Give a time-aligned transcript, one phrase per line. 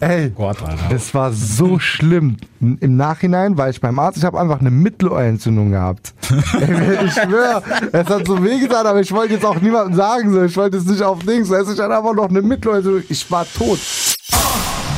[0.00, 0.88] Ey, Gott, Alter.
[0.88, 2.38] das war so schlimm.
[2.60, 6.14] Im Nachhinein war ich beim Arzt, ich habe einfach eine Mittelohrentzündung gehabt.
[6.60, 10.42] Ey, ich schwöre, es hat so wehgetan, aber ich wollte jetzt auch niemandem sagen, so.
[10.42, 13.02] ich wollte es nicht auf Dings, es ist einfach noch eine Mittelohrentzündung.
[13.08, 13.78] Ich war tot.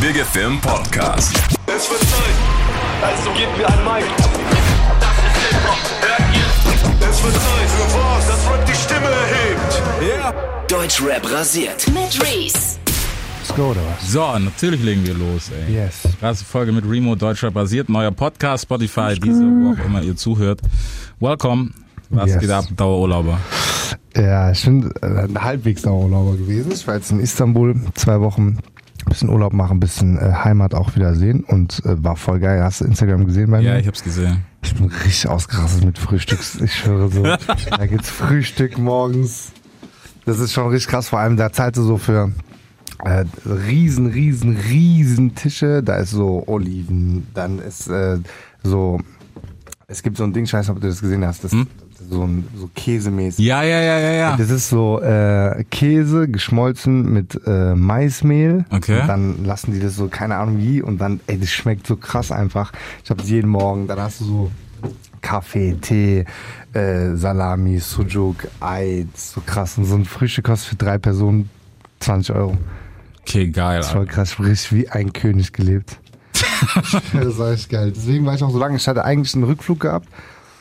[0.00, 1.34] Big FM Podcast.
[1.66, 2.62] Es wird Zeit.
[3.02, 4.04] Also gebt mir ein Mic.
[5.00, 5.78] Das ist Hip-Hop.
[6.00, 7.08] Hört ihr?
[7.10, 9.82] Es wird Zeit für was, das Rap die Stimme erhebt.
[10.16, 10.32] Ja.
[10.68, 11.86] Deutschrap rasiert.
[11.88, 12.81] Mit Reese.
[13.52, 14.10] Let's go, oder was?
[14.12, 15.74] So, natürlich legen wir los, ey.
[15.74, 16.08] Yes.
[16.20, 20.62] Krasse Folge mit Remo, Deutscher basiert, neuer Podcast, Spotify, diese, wo auch immer ihr zuhört.
[21.20, 21.70] Welcome.
[22.08, 22.38] Was Yes.
[22.40, 23.38] geht ab, Dauerurlauber?
[24.16, 26.72] Ja, ich bin äh, ein halbwegs Dauerurlauber gewesen.
[26.72, 28.58] Ich war jetzt in Istanbul zwei Wochen.
[29.04, 32.38] Ein bisschen Urlaub machen, ein bisschen äh, Heimat auch wieder sehen und äh, war voll
[32.38, 32.62] geil.
[32.62, 33.80] Hast du Instagram gesehen bei Ja, mir?
[33.80, 34.44] ich hab's gesehen.
[34.62, 36.58] Ich bin richtig ausgerastet mit Frühstücks.
[36.60, 37.22] Ich schwöre so.
[37.70, 39.52] da gibt's Frühstück morgens.
[40.24, 41.08] Das ist schon richtig krass.
[41.08, 42.30] Vor allem, da zahlst du so für
[43.04, 45.82] äh, riesen, riesen, riesen Tische.
[45.82, 47.26] Da ist so Oliven.
[47.34, 48.18] Dann ist äh,
[48.62, 48.98] so.
[49.86, 51.44] Es gibt so ein Ding, ich weiß nicht, ob du das gesehen hast.
[51.44, 51.66] Das, Hm?
[52.10, 53.44] so, ein, so käsemäßig.
[53.44, 54.36] Ja, ja, ja, ja, ja.
[54.36, 58.64] Das ist so äh, Käse geschmolzen mit äh, Maismehl.
[58.70, 59.02] Okay.
[59.02, 61.96] Und dann lassen die das so, keine Ahnung wie, und dann, ey, das schmeckt so
[61.96, 62.72] krass einfach.
[63.04, 64.50] Ich habe jeden Morgen, dann hast du so
[65.20, 66.24] Kaffee, Tee,
[66.72, 69.78] äh, Salami, Sujuk, Ei, so krass.
[69.78, 71.50] Und so ein Frühstück kostet für drei Personen
[72.00, 72.56] 20 Euro.
[73.22, 75.98] Okay, geil, Das war krass, ich richtig wie ein König gelebt.
[77.12, 77.92] das war echt geil.
[77.94, 80.08] Deswegen war ich auch so lange, ich hatte eigentlich einen Rückflug gehabt.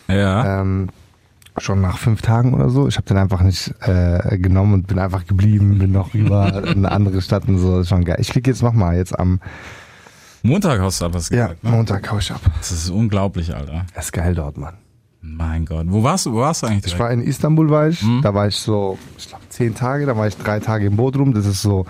[0.08, 0.62] Ja.
[0.62, 0.90] Ähm,
[1.58, 2.88] schon nach fünf Tagen oder so.
[2.88, 6.92] Ich habe den einfach nicht äh, genommen und bin einfach geblieben, bin noch über eine
[6.92, 7.73] andere Stadt und so.
[7.73, 8.18] Das ist schon geil.
[8.20, 9.40] Ich fliege jetzt nochmal, jetzt am
[10.44, 11.72] Montag hast du etwas ja, gesagt, ne?
[11.72, 12.42] Montag hau ich ab.
[12.58, 13.86] Das ist unglaublich, Alter.
[13.94, 14.75] Das ist geil dort, Mann.
[15.22, 15.86] Mein Gott.
[15.88, 17.00] Wo warst du, wo warst du eigentlich Ich direkt?
[17.00, 18.03] war in Istanbul, war ich.
[18.23, 20.08] Da war ich so, ich glaube, zehn Tage.
[20.08, 21.36] Da war ich drei Tage in Bodrum.
[21.36, 21.86] Das ist so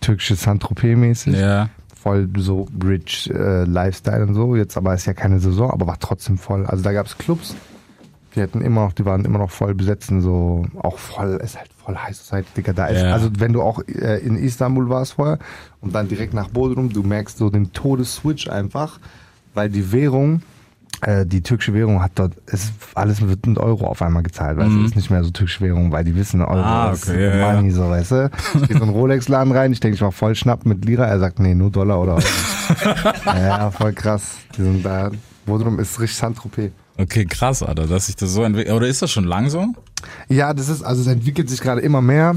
[0.00, 1.36] türkische Saint-Tropez-mäßig.
[1.38, 1.68] Ja.
[2.00, 4.54] Voll so rich äh, Lifestyle und so.
[4.56, 6.64] Jetzt aber ist ja keine Saison, aber war trotzdem voll.
[6.66, 7.54] Also da gab's Clubs.
[8.34, 11.56] Die hatten immer noch, die waren immer noch voll besetzt und so auch voll, ist
[11.58, 12.74] halt voll heiß Society, Digga.
[12.74, 13.12] Da ist, Ja.
[13.14, 15.38] also wenn du auch äh, in Istanbul warst vorher
[15.80, 19.00] und dann direkt nach Bodrum, du merkst so den Todesswitch einfach,
[19.54, 20.40] weil die Währung, äh,
[21.26, 24.84] die türkische Währung hat dort, ist alles wird in Euro auf einmal gezahlt, weißt du,
[24.84, 26.64] ist nicht mehr so türkische Währung, weil die wissen, Euro Mhm.
[26.64, 27.52] Ah, ist okay, ja, ja.
[27.52, 28.30] Money, so, weißt du.
[28.54, 31.04] Ich gehe so in einen Rolex-Laden rein, ich denke, ich mach voll Schnapp mit Lira,
[31.04, 32.24] er sagt, nee, nur Dollar oder Euro.
[33.26, 34.38] ja, voll krass.
[34.56, 35.10] Die sind da,
[35.44, 36.72] Bodrum ist richtig Saint-Tropez.
[36.98, 38.74] Okay, krass, Alter, dass sich das so entwickelt.
[38.74, 39.66] Oder ist das schon lang so?
[40.28, 42.36] Ja, das ist, also es entwickelt sich gerade immer mehr.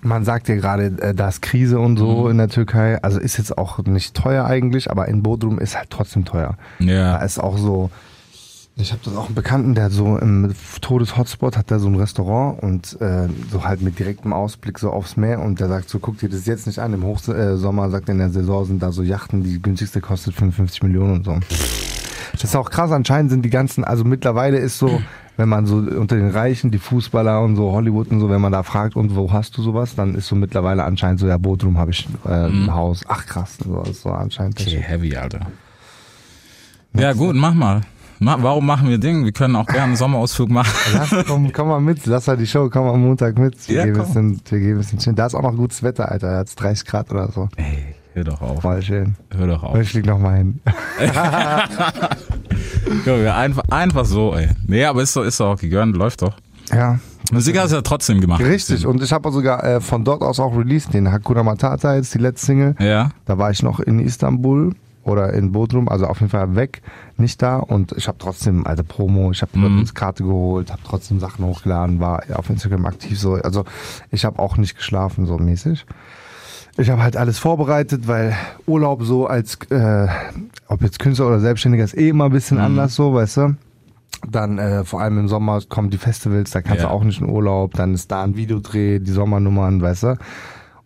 [0.00, 2.30] Man sagt ja gerade, äh, da ist Krise und so Mhm.
[2.32, 3.02] in der Türkei.
[3.02, 6.56] Also ist jetzt auch nicht teuer eigentlich, aber in Bodrum ist halt trotzdem teuer.
[6.78, 7.16] Da Ja.
[7.18, 7.90] ist auch so,
[8.76, 11.96] ich habe das auch einen Bekannten, der hat so im Todes-Hotspot hat der so ein
[11.96, 15.98] Restaurant und äh, so halt mit direktem Ausblick so aufs Meer und der sagt so,
[15.98, 16.94] guck dir das jetzt nicht an.
[16.94, 20.82] Im Hochsommer, sagt er, in der Saison sind da so Yachten, die günstigste kostet 55
[20.84, 21.36] Millionen und so.
[22.32, 25.00] Das ist auch krass, anscheinend sind die ganzen, also mittlerweile ist so,
[25.38, 28.52] wenn man so unter den Reichen, die Fußballer und so, Hollywood und so, wenn man
[28.52, 31.78] da fragt, und wo hast du sowas, dann ist so mittlerweile anscheinend so, ja, Bodrum
[31.78, 33.04] habe ich äh, ein Haus.
[33.08, 34.60] Ach krass, so ist so anscheinend.
[34.60, 35.40] Okay, heavy, Alter.
[36.94, 37.80] Ja, gut, mach mal.
[38.20, 39.24] Ma- Warum machen wir Ding?
[39.24, 40.72] Wir können auch gerne einen Sommerausflug machen.
[40.92, 43.68] Lass, komm, komm mal mit, lass halt die Show, komm am Montag mit.
[43.68, 44.06] Wir Ja, gehen komm.
[44.06, 45.14] bisschen, wir gehen ein bisschen chillen.
[45.14, 47.48] Da ist auch noch gutes Wetter, Alter, da hat's 30 Grad oder so.
[47.54, 48.60] Ey, hör doch auf.
[48.62, 49.14] Voll schön.
[49.36, 49.78] Hör doch auf.
[49.78, 50.60] ich flieg noch mal hin.
[53.04, 54.48] Junge, einfach, einfach so, ey.
[54.66, 56.34] Nee, aber ist doch, ist doch auch gegönnt, läuft doch.
[56.72, 56.98] Ja,
[57.32, 58.42] Musik hast du ja trotzdem gemacht.
[58.42, 58.86] richtig.
[58.86, 62.18] Und ich habe sogar äh, von dort aus auch released, den Hakuna Matata, jetzt die
[62.18, 62.74] letzte Single.
[62.78, 63.10] Ja.
[63.26, 66.82] Da war ich noch in Istanbul oder in Bodrum, also auf jeden Fall weg,
[67.16, 67.56] nicht da.
[67.56, 69.78] Und ich habe trotzdem, also Promo, ich habe Mhm.
[69.78, 73.34] uns Karte geholt, habe trotzdem Sachen hochgeladen, war auf Instagram aktiv so.
[73.34, 73.64] Also
[74.10, 75.86] ich habe auch nicht geschlafen so mäßig.
[76.80, 78.34] Ich habe halt alles vorbereitet, weil
[78.66, 80.06] Urlaub so als, äh,
[80.68, 82.34] ob jetzt Künstler oder Selbstständiger ist eh immer ein Mhm.
[82.34, 83.56] bisschen anders so, weißt du.
[84.30, 86.88] Dann äh, vor allem im Sommer kommen die Festivals, da kannst Ja.
[86.88, 90.16] du auch nicht in Urlaub, dann ist da ein Videodreh, die Sommernummern, weißt du.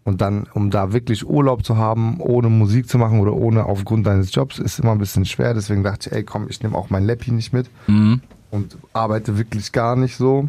[0.05, 4.07] Und dann, um da wirklich Urlaub zu haben, ohne Musik zu machen oder ohne aufgrund
[4.07, 5.55] deines Jobs, ist immer ein bisschen schwer.
[5.55, 8.21] Deswegen dachte ich, ey komm, ich nehme auch mein Läppi nicht mit Mhm.
[8.51, 10.49] und arbeite wirklich gar nicht so.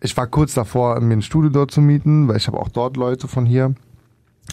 [0.00, 2.96] Ich war kurz davor, mir ein Studio dort zu mieten, weil ich habe auch dort
[2.96, 3.74] Leute von hier.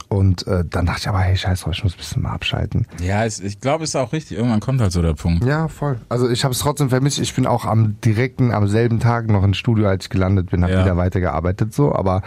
[0.10, 2.88] Und äh, dann dachte ich aber, hey, scheiß drauf, ich muss ein bisschen mal abschalten.
[3.02, 4.38] Ja, es, ich glaube, ist auch richtig.
[4.38, 5.44] Irgendwann kommt halt so der Punkt.
[5.46, 6.00] Ja, voll.
[6.10, 7.20] Also ich habe es trotzdem vermisst.
[7.20, 10.64] Ich bin auch am direkten, am selben Tag noch ins Studio, als ich gelandet bin,
[10.64, 10.84] habe Ja.
[10.84, 11.94] wieder weitergearbeitet so.
[11.94, 12.22] Aber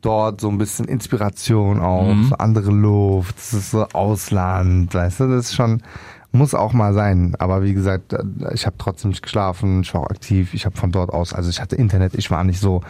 [0.00, 2.24] dort so ein bisschen Inspiration auch, Mhm.
[2.28, 5.82] so andere Luft, das ist so Ausland, weißt du, das ist schon,
[6.30, 7.34] muss auch mal sein.
[7.40, 8.22] Aber wie gesagt, äh,
[8.54, 11.50] ich habe trotzdem nicht geschlafen, ich war auch aktiv, ich habe von dort aus, also
[11.50, 12.80] ich hatte Internet, ich war nicht so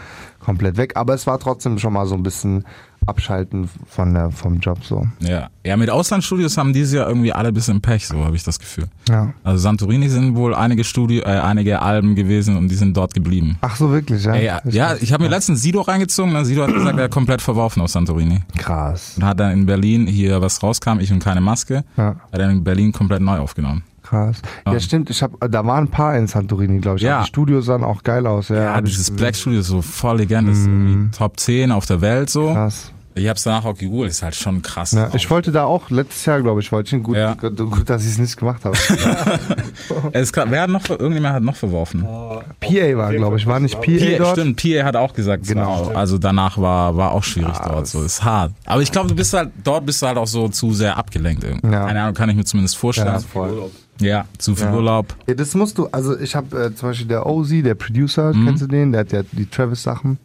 [0.41, 2.65] komplett weg, aber es war trotzdem schon mal so ein bisschen
[3.09, 5.07] abschalten von der, vom Job so.
[5.21, 5.49] Ja.
[5.65, 8.59] ja, mit Auslandsstudios haben dieses Jahr irgendwie alle ein bisschen Pech, so habe ich das
[8.59, 8.87] Gefühl.
[9.09, 9.33] Ja.
[9.45, 13.57] Also Santorini sind wohl einige Studio, äh, einige Alben gewesen und die sind dort geblieben.
[13.61, 14.35] Ach so, wirklich, ja?
[14.35, 17.11] Ey, ja, ja, ich habe mir letztens Sido reingezogen, dann Sido hat gesagt, er hat
[17.11, 18.41] komplett verworfen aus Santorini.
[18.57, 19.15] Krass.
[19.17, 22.17] Und hat dann in Berlin hier was rauskam, ich und keine Maske, Ja.
[22.33, 23.83] hat er in Berlin komplett neu aufgenommen.
[24.03, 24.41] Krass.
[24.65, 25.11] Ja, stimmt.
[25.11, 27.03] Ich hab, da waren ein paar in Santorini, glaube ich.
[27.03, 27.21] Ja.
[27.21, 28.49] Die Studios sahen auch geil aus.
[28.49, 29.11] Ja, Ja, ich dieses.
[29.11, 32.55] Black Studio ist so voll Legende, ist irgendwie Top 10 auf der Welt so.
[32.55, 32.91] Krass.
[33.19, 34.93] Ich hab's danach auch gegoogelt, ist halt schon krass.
[34.93, 37.03] Ja, ich wollte da auch letztes Jahr, glaube ich, wollte ich.
[37.03, 37.35] Gut, Ja.
[37.35, 38.77] gut, gut, dass ich es nicht gemacht habe.
[40.13, 42.03] Es grad, wer hat noch, irgendjemand hat noch verworfen.
[42.03, 44.39] PA war, glaube ich, war nicht PA PA, dort?
[44.39, 45.67] stimmt, PA hat auch gesagt, es Genau.
[45.67, 48.53] auch, also danach war, war auch schwierig dort, so, ist hart.
[48.67, 51.45] Aber ich glaube, du bist halt, dort bist du halt auch so zu sehr abgelenkt
[51.45, 51.67] irgendwie.
[51.73, 51.87] Ja.
[51.87, 53.09] Keine Ahnung, kann ich mir zumindest vorstellen.
[53.09, 53.71] Ja, voll.
[54.01, 55.15] Ja, zu viel Urlaub.
[55.27, 58.63] Ja, das musst du, also ich habe äh, zum Beispiel der Ozzy, der Producer, kennst
[58.63, 58.93] du den?
[58.93, 60.19] Der hat ja die Travis-Sachen.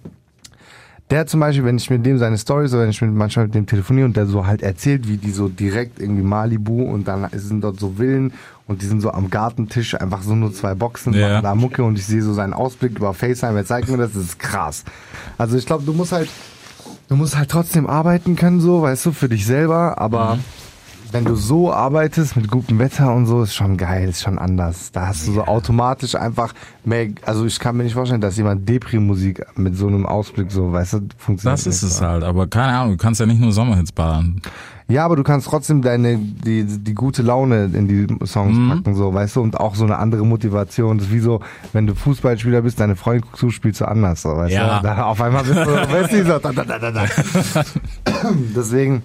[1.09, 3.55] Der zum Beispiel, wenn ich mit dem seine Stories oder wenn ich mit, manchmal mit
[3.55, 7.27] dem telefoniere und der so halt erzählt, wie die so direkt irgendwie Malibu und dann
[7.33, 8.33] sind dort so Villen
[8.67, 11.27] und die sind so am Gartentisch, einfach so nur zwei Boxen, Ja.
[11.27, 14.13] machen da Mucke und ich sehe so seinen Ausblick über FaceTime, er zeigt mir das,
[14.13, 14.85] das ist krass.
[15.37, 16.29] Also ich glaube, du musst halt,
[17.09, 20.39] du musst halt trotzdem arbeiten können, so, weißt du, für dich selber, aber
[21.13, 24.91] wenn du so arbeitest mit gutem Wetter und so, ist schon geil, ist schon anders.
[24.91, 28.67] Da hast du so automatisch einfach mehr, also ich kann mir nicht vorstellen, dass jemand
[28.67, 31.59] Depri-Musik mit so einem Ausblick so, weißt du, funktioniert.
[31.59, 32.05] Das ist es so.
[32.05, 34.41] halt, aber keine Ahnung, du kannst ja nicht nur Sommerhits ballern.
[34.89, 39.13] Ja, aber du kannst trotzdem deine, die, die gute Laune in die Songs packen, so,
[39.13, 40.97] weißt du, und auch so eine andere Motivation.
[40.97, 41.39] Das ist wie so,
[41.71, 44.79] wenn du Fußballspieler bist, deine Freundin guckst zu, spielst du anders, so, weißt Ja.
[44.79, 44.83] du.
[44.87, 47.05] Da auf einmal bist du, weißt du, so, da, da, da, da.
[48.55, 49.03] Deswegen,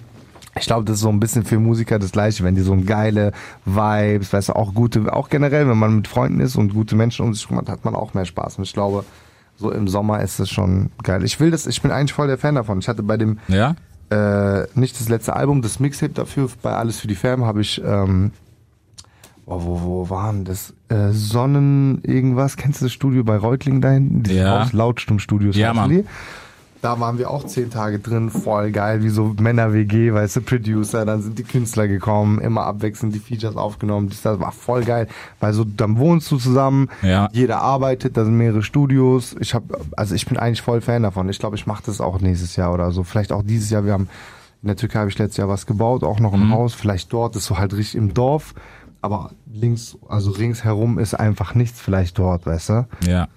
[0.59, 2.85] ich glaube, das ist so ein bisschen für Musiker das Gleiche, wenn die so ein
[2.85, 3.31] geile
[3.65, 7.25] Vibes, weißt du, auch gute, auch generell, wenn man mit Freunden ist und gute Menschen
[7.25, 8.57] um sich rum hat, hat man auch mehr Spaß.
[8.57, 9.03] Und ich glaube,
[9.57, 11.23] so im Sommer ist es schon geil.
[11.23, 12.79] Ich will das, ich bin eigentlich voll der Fan davon.
[12.79, 13.75] Ich hatte bei dem, Ja?
[14.09, 17.81] äh, nicht das letzte Album, das Mixtape dafür, bei Alles für die Fam habe ich,
[17.85, 18.31] ähm,
[19.45, 20.73] oh, wo, wo waren das?
[20.89, 24.23] Äh, Sonnen irgendwas, kennst du das Studio bei Reutlingen da hinten?
[24.23, 24.67] Dieses Ja.
[24.71, 25.89] Lautstummstudios Ja, Mann.
[25.89, 26.05] die.
[26.81, 31.05] Da waren wir auch zehn Tage drin, voll geil, wie so Männer-WG, weißt du, Producer,
[31.05, 35.07] dann sind die Künstler gekommen, immer abwechselnd die Features aufgenommen, das, war voll geil,
[35.41, 37.27] weil so, dann wohnst du zusammen, Ja.
[37.33, 41.27] jeder arbeitet, da sind mehrere Studios, ich habe, also ich bin eigentlich voll Fan davon,
[41.27, 43.91] ich glaube, ich mache das auch nächstes Jahr oder so, vielleicht auch dieses Jahr, wir
[43.91, 44.07] haben,
[44.61, 46.53] in der Türkei habe ich letztes Jahr was gebaut, auch noch ein Mhm.
[46.53, 48.53] Haus, vielleicht dort, ist so halt richtig im Dorf,
[49.01, 53.27] aber links, also ringsherum ist einfach nichts, vielleicht dort, weißt du, Ja.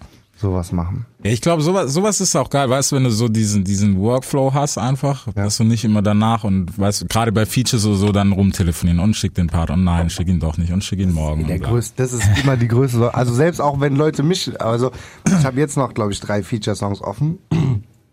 [0.42, 1.06] Sowas machen.
[1.24, 3.98] Ja, ich glaube, sowas, sowas ist auch geil, weißt du, wenn du so diesen, diesen
[3.98, 7.94] Workflow hast einfach, dass du nicht immer danach und weißt du, gerade bei Features so,
[7.94, 10.98] so dann rumtelefonieren und schick den Part und nein, schick ihn doch nicht und schick
[10.98, 11.46] ihn morgen.
[11.46, 13.14] Der größte, das ist immer die größte Sorge.
[13.14, 14.90] Also selbst auch wenn Leute mich, also
[15.26, 17.38] ich habe jetzt noch, glaube ich, drei Feature-Songs offen,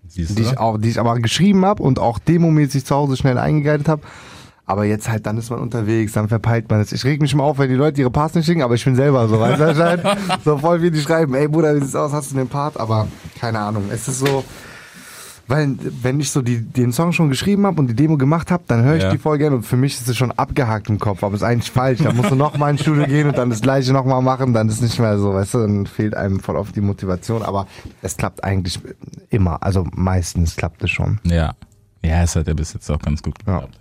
[0.07, 0.49] Siehst die du?
[0.49, 4.01] ich auch, die ich aber geschrieben habe und auch demomäßig zu Hause schnell eingegeitet habe.
[4.69, 6.91] Aber jetzt halt, dann ist man unterwegs, dann verpeilt man es.
[6.91, 8.95] Ich reg mich immer auf, wenn die Leute ihre Parts nicht schicken, aber ich bin
[8.95, 10.05] selber so, weißt du, anscheinend
[10.45, 12.79] so voll wie die schreiben, ey Bruder, wie sieht's aus, hast du den Part?
[12.79, 13.07] Aber
[13.39, 14.43] keine Ahnung, es ist so,
[15.47, 18.61] weil wenn ich so die, den Song schon geschrieben habe und die Demo gemacht habe,
[18.67, 19.09] dann höre ich Ja.
[19.11, 21.71] die voll gerne und für mich ist es schon abgehakt im Kopf, aber ist eigentlich
[21.71, 22.01] falsch.
[22.03, 24.53] Da musst du noch mal ins Studio gehen und dann das gleiche noch mal machen,
[24.53, 27.65] dann ist nicht mehr so, weißt du, dann fehlt einem voll oft die Motivation, aber
[28.03, 28.79] es klappt eigentlich
[29.31, 31.19] immer, also meistens klappt es schon.
[31.23, 31.53] Ja.
[32.03, 33.75] Ja, es hat ja bis jetzt auch ganz gut geklappt.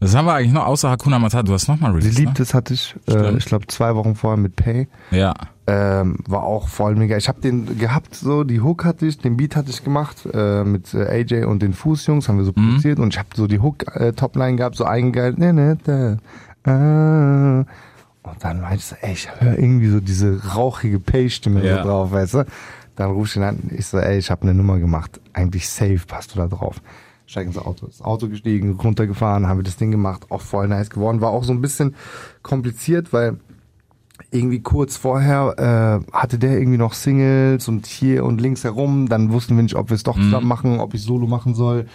[0.00, 1.42] Was haben wir eigentlich noch außer Hakuna Matata?
[1.42, 2.24] Du hast nochmal released, ne?
[2.24, 4.88] Liebtes hatte ich, äh, ich glaube zwei Wochen vorher mit Pay.
[5.10, 5.34] Ja.
[5.66, 7.16] Ähm, war auch voll mega.
[7.18, 10.64] Ich habe den gehabt, so die Hook hatte ich, den Beat hatte ich gemacht äh,
[10.64, 13.60] mit äh, AJ und den Fußjungs, haben wir so produziert und ich habe so die
[13.60, 15.38] Hook äh, Topline gehabt, so eingegeilt.
[15.38, 16.16] Ne, ne, da,
[16.70, 17.58] ah.
[18.22, 21.82] Und dann meinte ich so, ey, ich höre irgendwie so diese rauchige Pay-Stimme Ja.
[21.82, 22.46] so drauf, weißt du?
[22.96, 26.00] Dann ruf ich ihn an, ich so, ey, ich habe eine Nummer gemacht, eigentlich safe
[26.06, 26.80] passt du da drauf.
[27.30, 30.90] Steig ins Auto, das Auto gestiegen, runtergefahren, haben wir das Ding gemacht, auch voll nice
[30.90, 31.20] geworden.
[31.20, 31.94] War auch so ein bisschen
[32.42, 33.38] kompliziert, weil
[34.32, 39.08] irgendwie kurz vorher äh, hatte der irgendwie noch Singles und hier und links herum.
[39.08, 41.86] Dann wussten wir nicht, ob wir es doch zusammen machen, ob ich Solo machen soll.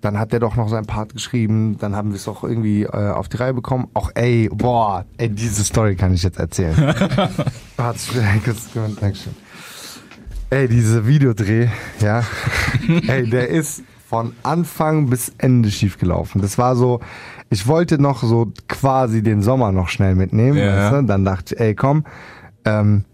[0.00, 1.78] Dann hat der doch noch seinen Part geschrieben.
[1.78, 3.86] Dann haben wir es auch irgendwie äh, auf die Reihe bekommen.
[3.94, 6.74] Auch ey, boah, ey, diese Story kann ich jetzt erzählen.
[9.00, 9.34] Dankeschön.
[10.50, 11.68] Ey, diese Videodreh,
[12.00, 12.24] ja.
[13.06, 16.42] ey, der ist von Anfang bis Ende schief gelaufen.
[16.42, 17.00] Das war so,
[17.48, 20.58] ich wollte noch so quasi den Sommer noch schnell mitnehmen.
[20.58, 20.76] Ja.
[20.76, 21.06] Weißt du?
[21.06, 22.04] Dann dachte ich, ey, komm,
[22.66, 23.06] ähm,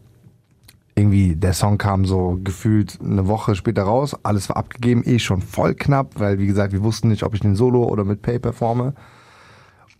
[0.96, 5.40] irgendwie der Song kam so gefühlt eine Woche später raus, alles war abgegeben, eh schon
[5.40, 8.40] voll knapp, weil wie gesagt, wir wussten nicht, ob ich den Solo oder mit Pay
[8.40, 8.94] performe.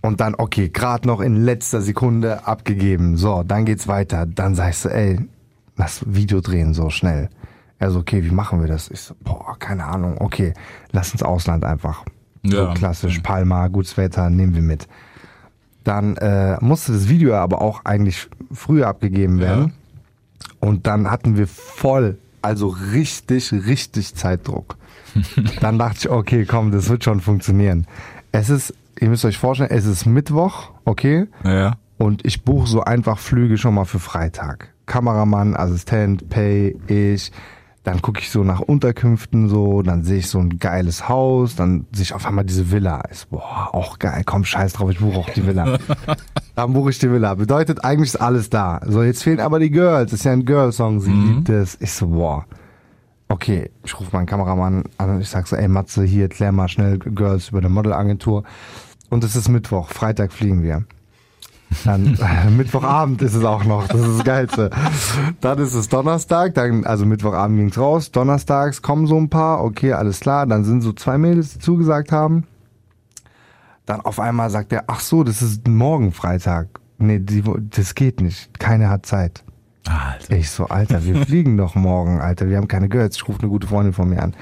[0.01, 3.17] Und dann, okay, gerade noch in letzter Sekunde abgegeben.
[3.17, 4.27] So, dann geht's weiter.
[4.27, 5.21] Dann sagst du, ey,
[5.77, 7.29] lass Video drehen so schnell.
[7.79, 8.91] Er so, okay, wie machen wir das?
[8.91, 10.53] Ich so, boah, keine Ahnung, okay,
[10.91, 12.05] lass uns Ausland einfach.
[12.43, 12.69] Ja.
[12.69, 14.89] So klassisch, Palma, gutes Wetter, nehmen wir mit.
[15.85, 19.73] Dann äh, musste das Video aber auch eigentlich früher abgegeben werden.
[20.61, 24.77] Und dann hatten wir voll, also richtig, richtig Zeitdruck.
[25.61, 27.87] dann dachte ich, okay, komm, das wird schon funktionieren.
[28.33, 31.27] Es ist, ihr müsst euch vorstellen, es ist Mittwoch, okay?
[31.45, 31.77] Ja.
[31.97, 34.73] Und ich buche so einfach Flüge schon mal für Freitag.
[34.87, 37.33] Kameramann, Assistent, Pay, ich.
[37.89, 41.87] Dann gucke ich so nach Unterkünften so, dann sehe ich so ein geiles Haus, dann
[41.91, 43.01] sehe ich auf einmal diese Villa.
[43.11, 45.79] Ist, boah, auch geil, komm, scheiß drauf, ich buche auch die Villa.
[46.55, 47.33] dann buche ich die Villa.
[47.33, 48.83] Bedeutet, eigentlich ist alles da.
[48.85, 50.11] So, jetzt fehlen aber die Girls.
[50.11, 51.79] Das ist ja ein Girl-Song, sie liebt es.
[51.81, 52.45] Ich so, boah.
[53.31, 56.69] Okay, ich rufe meinen Kameramann an und ich sag so, ey Matze, hier, klär mal
[56.69, 58.45] schnell Girls über eine Modelagentur.
[59.09, 60.85] Und es ist Mittwoch, Freitag fliegen wir.
[61.85, 64.71] Dann äh, Mittwochabend ist es auch noch, das ist das Geilste.
[65.41, 69.93] Dann ist es Donnerstag, dann, also Mittwochabend ging's raus, donnerstags kommen so ein paar, okay,
[69.93, 72.45] alles klar, dann sind so zwei Mädels, die zugesagt haben.
[73.87, 76.69] Dann auf einmal sagt er, ach so, das ist morgen Freitag.
[76.99, 79.45] Nee, die, das geht nicht, keiner hat Zeit.
[79.89, 80.37] Alter.
[80.37, 83.17] Ich so, Alter, wir fliegen doch morgen, Alter, wir haben keine Girls.
[83.17, 84.35] Ich rufe eine gute Freundin von mir an.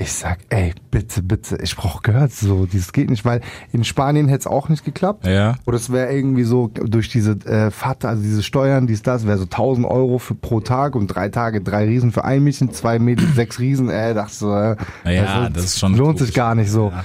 [0.00, 3.40] Ich sag, ey, bitte, bitte, ich brauche Girls so, das geht nicht, weil
[3.72, 5.26] in Spanien hätte es auch nicht geklappt.
[5.26, 5.56] Ja.
[5.66, 9.38] Oder es wäre irgendwie so durch diese äh, Fahrt, also diese Steuern, dies, das, wäre
[9.38, 13.00] so 1000 Euro für pro Tag und drei Tage drei Riesen für ein Mädchen, zwei
[13.00, 16.54] Mädels, sechs Riesen, äh, dachte so, äh, Ja, also, das ist schon lohnt sich gar
[16.54, 16.90] nicht so.
[16.90, 17.04] Ja.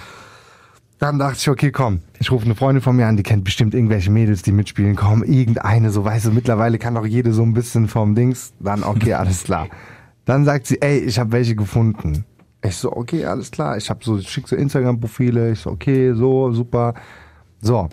[0.99, 3.73] Dann dachte ich, okay, komm, ich rufe eine Freundin von mir an, die kennt bestimmt
[3.73, 4.95] irgendwelche Mädels, die mitspielen.
[4.95, 8.53] Komm, irgendeine, so weißt du, mittlerweile kann doch jede so ein bisschen vom Dings.
[8.59, 9.67] Dann, okay, alles klar.
[10.25, 12.23] Dann sagt sie, ey, ich habe welche gefunden.
[12.63, 13.77] Ich so, okay, alles klar.
[13.77, 15.51] Ich habe so, ich schick so Instagram-Profile.
[15.51, 16.93] Ich so, okay, so, super.
[17.61, 17.89] So.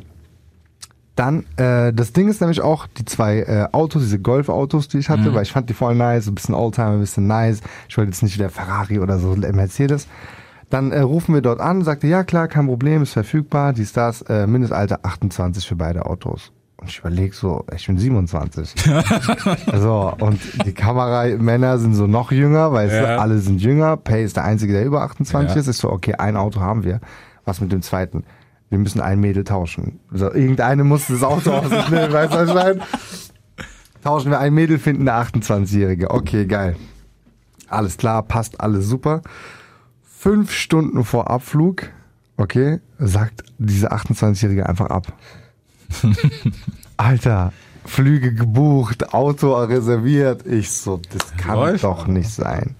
[1.17, 5.11] Dann, äh, das Ding ist nämlich auch, die zwei äh, Autos, diese Golf-Autos, die ich
[5.11, 7.61] hatte, weil ich fand die voll nice, ein bisschen Oldtimer, ein bisschen nice.
[7.89, 10.07] Ich wollte jetzt nicht wieder Ferrari oder so Mercedes.
[10.71, 14.23] Dann äh, rufen wir dort an, sagte, ja klar, kein Problem, ist verfügbar, dies, das,
[14.23, 16.53] äh, Mindestalter 28 für beide Autos.
[16.81, 18.75] Und ich überlege so, ich bin 27.
[19.75, 23.19] so, und die Kameramänner sind so noch jünger, weil Ja.
[23.19, 23.99] alle sind jünger.
[23.99, 25.61] Pay ist der Einzige, der über 28 Ja.
[25.61, 25.69] ist.
[25.69, 27.01] Ich so, okay, ein Auto haben wir.
[27.45, 28.25] Was mit dem zweiten?
[28.71, 30.01] Wir müssen ein Mädel tauschen.
[30.11, 32.81] So, irgendeine muss das Auto aus sich nehmen, weißt du, was ich meine?
[34.03, 36.11] Tauschen wir ein Mädel, finden eine 28-Jährige.
[36.11, 36.77] Okay, geil.
[37.69, 39.21] Alles klar, passt alles super.
[40.03, 41.91] Fünf Stunden vor Abflug,
[42.39, 45.13] okay, sagt diese 28-Jährige einfach ab.
[46.97, 47.53] Alter,
[47.85, 50.47] Flüge gebucht, Auto reserviert.
[50.47, 51.85] Ich so, das kann Läuft.
[51.85, 52.75] doch nicht sein.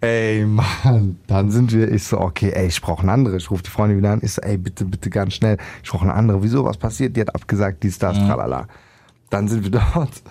[0.00, 3.36] Ey, Mann, dann sind wir, ich so, okay, ey, ich brauche eine andere.
[3.36, 4.20] Ich rufe die Freundin wieder an.
[4.22, 5.58] Ich so, ey, bitte, bitte ganz schnell.
[5.84, 6.42] Ich brauche eine andere.
[6.42, 7.16] Wieso, was passiert?
[7.16, 8.66] Die hat abgesagt, dies, das, tralala.
[9.30, 10.22] Dann sind wir dort.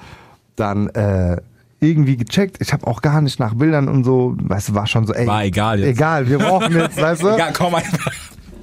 [0.57, 1.37] Dann, äh,
[1.81, 2.57] irgendwie gecheckt.
[2.59, 5.25] Ich habe auch gar nicht nach Bildern und so, weißt du, war schon so, ey.
[5.25, 5.97] War egal jetzt.
[5.97, 7.29] Egal, wir brauchen jetzt, weißt du?
[7.29, 8.11] Ja, komm einfach.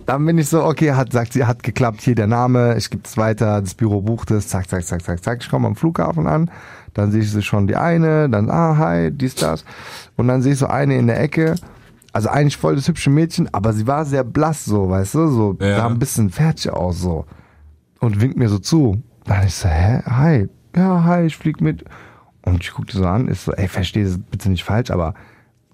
[0.08, 3.02] Dann bin ich so, okay, hat, sagt sie, hat geklappt, hier der Name, ich gebe
[3.04, 5.42] es weiter, das Büro bucht es, zack, zack, zack, zack, zack.
[5.42, 6.50] Ich komme am Flughafen an,
[6.94, 9.66] dann sehe ich sie schon die eine, dann, ah, hi, dies, das.
[10.16, 11.56] Und dann sehe ich so eine in der Ecke,
[12.14, 15.56] also eigentlich voll das hübsche Mädchen, aber sie war sehr blass so, weißt du, so,
[15.60, 15.76] Ja.
[15.76, 17.26] sah ein bisschen fertig aus so.
[18.00, 19.02] Und winkt mir so zu.
[19.26, 21.84] Dann ich so, hä, hi, ja, hi, ich flieg mit.
[22.46, 25.12] Und ich guck die so an, ist so, ey, versteh das bitte nicht falsch, aber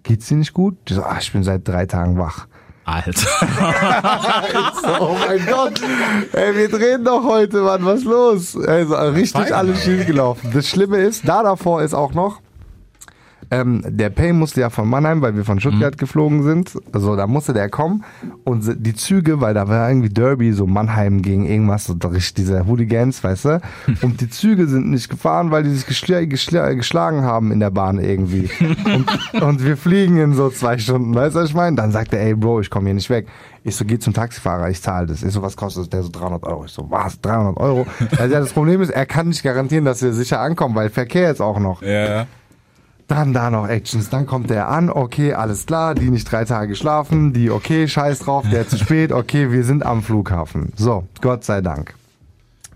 [0.02, 0.76] geht's dir nicht gut?
[0.88, 2.48] Die so, ah, ich bin seit drei Tagen wach.
[2.84, 3.12] Alter.
[5.00, 5.80] Oh mein Gott.
[6.32, 7.84] Ey, wir drehen doch heute, Mann.
[7.84, 8.56] Was los?
[8.56, 10.50] Also, richtig alles schief gelaufen.
[10.52, 12.40] Das Schlimme ist, da davor ist auch noch,
[13.50, 16.78] ähm, der Pay musste ja von Mannheim, weil wir von Stuttgart geflogen sind.
[16.92, 18.04] Also da musste der kommen.
[18.44, 22.66] Und die Züge, weil da war irgendwie Derby, so Mannheim gegen irgendwas, so richtig diese
[22.66, 23.60] Hooligans, weißt du?
[24.02, 27.70] Und die Züge sind nicht gefahren, weil die sich geschl geschl geschlagen haben in der
[27.70, 28.48] Bahn irgendwie.
[28.84, 31.76] Und, und wir fliegen in so zwei Stunden, weißt du, was ich meine?
[31.76, 33.26] Dann sagt er, ey Bro, ich komme hier nicht weg.
[33.66, 35.22] Ich so, geh zum Taxifahrer, ich zahle das.
[35.22, 35.90] Ich so, was kostet das?
[35.90, 36.66] Der so 300 Euro.
[36.66, 37.20] Ich so, was?
[37.20, 37.86] 300 Euro?
[38.18, 41.28] Also ja, das Problem ist, er kann nicht garantieren, dass wir sicher ankommen, weil Verkehr
[41.28, 41.80] jetzt auch noch.
[41.82, 42.26] Ja.
[43.06, 44.08] Dann da noch Actions.
[44.08, 48.20] Dann kommt der an, okay, alles klar, die nicht drei Tage geschlafen, die okay, scheiß
[48.20, 50.72] drauf, der zu spät, okay, wir sind am Flughafen.
[50.76, 51.94] So, Gott sei Dank.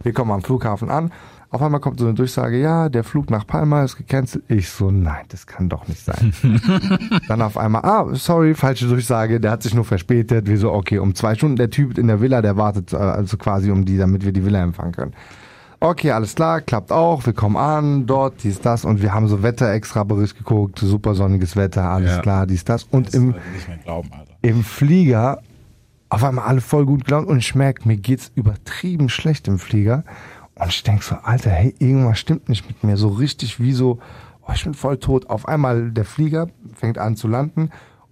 [0.03, 1.11] Wir kommen am Flughafen an.
[1.51, 4.45] Auf einmal kommt so eine Durchsage, ja, der Flug nach Palma ist gecancelt.
[4.49, 6.35] Ich so, nein, das kann doch nicht sein.
[7.29, 10.47] Dann auf einmal, ah, sorry, falsche Durchsage, der hat sich nur verspätet.
[10.47, 13.39] Wir so, okay, um zwei Stunden, der Typ in der Villa, der wartet äh, also
[13.39, 15.15] quasi um die, damit wir die Villa empfangen können.
[15.81, 19.45] Okay, alles klar, klappt auch, wir kommen an, dort, dies, das und wir haben so
[19.45, 22.21] Wetter extra Bericht geguckt, super sonniges Wetter, alles Ja.
[22.21, 24.11] klar, dies, das und im, nicht mehr glauben,
[24.43, 25.41] im Flieger
[26.09, 30.03] auf einmal alle voll gut gelaunt und ich merke, mir geht's übertrieben schlecht im Flieger
[30.57, 34.01] und ich denk so, Alter, hey, irgendwas stimmt nicht mit mir, so richtig wie so,
[34.43, 35.31] oh, ich bin voll tot.
[35.31, 37.71] Auf einmal der Flieger fängt an zu landen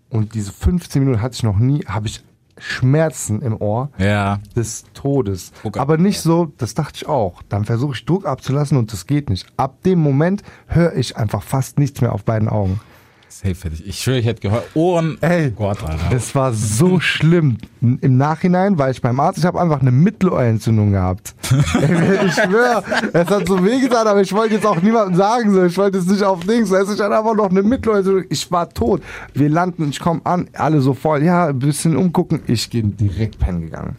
[0.09, 2.23] und diese 15 Minuten hatte ich noch nie, habe ich
[2.59, 4.41] Schmerzen im Ohr Ja.
[4.55, 5.53] des Todes.
[5.63, 7.43] Druck ab- Aber nicht so, das dachte ich auch.
[7.49, 9.47] Dann versuche ich Druck abzulassen und das geht nicht.
[9.57, 12.81] Ab dem Moment höre ich einfach fast nichts mehr auf beiden Augen.
[13.29, 13.87] Safe hätte ich.
[13.87, 14.65] Ich schwöre, ich hätte gehört.
[14.75, 15.19] Ohren.
[15.21, 16.09] Ey, Gott, Alter.
[16.11, 17.59] das war so schlimm.
[17.81, 21.35] Im Nachhinein war ich beim Arzt, ich habe einfach eine Mittelohrentzündung gehabt.
[21.51, 25.65] Ey, ich schwöre, es hat so wehgetan, aber ich wollte jetzt auch niemandem sagen, so.
[25.65, 28.25] ich wollte jetzt nicht auf Dings, es ist einfach noch eine Mittelohrentzündung.
[28.31, 29.03] Ich war tot.
[29.35, 32.43] Wir landen, ich komme an, alle so voll, ja, ein bisschen umgucken.
[32.47, 33.97] Ich bin direkt pennen gegangen.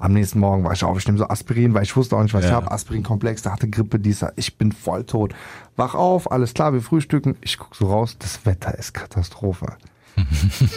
[0.00, 2.32] Am nächsten Morgen war ich auf, ich nehme so Aspirin, weil ich wusste auch nicht,
[2.34, 2.56] was ich Ja.
[2.56, 2.70] habe.
[2.72, 4.32] Aspirin-Komplex, da hatte Grippe, dieser.
[4.36, 5.34] Ich bin voll tot.
[5.76, 7.36] Wach auf, alles klar, wir frühstücken.
[7.42, 9.76] Ich guck so raus, das Wetter ist Katastrophe.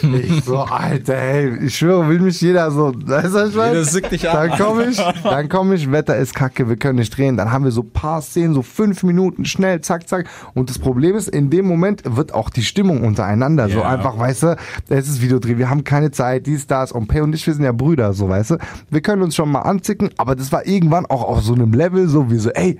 [0.02, 3.80] Ich so, Alter, ey, ich schwöre, will mich jeder so, weißt du, ich meine?
[3.80, 4.48] Jeder dich an.
[4.48, 7.36] Dann komme ich, dann komme ich, Wetter ist kacke, wir können nicht drehen.
[7.36, 10.26] Dann haben wir so paar Szenen, so fünf Minuten, schnell, zack, zack.
[10.54, 13.88] Und das Problem ist, in dem Moment wird auch die Stimmung untereinander so Ja.
[13.88, 14.56] einfach, weißt du,
[14.88, 16.92] es ist Videodreh, wir haben keine Zeit, dies, das.
[16.92, 18.58] Und Pay und ich, wir sind ja Brüder, so, weißt du.
[18.90, 22.08] Wir können uns schon mal anzicken, aber das war irgendwann auch auf so einem Level,
[22.08, 22.78] so wie so, ey,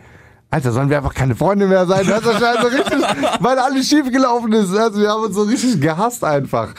[0.54, 2.06] Alter, sollen wir einfach keine Freunde mehr sein?
[2.06, 4.73] Das ist wahrscheinlich so richtig, weil alles schief gelaufen ist.
[4.73, 6.75] Also wir haben uns so richtig gehasst einfach.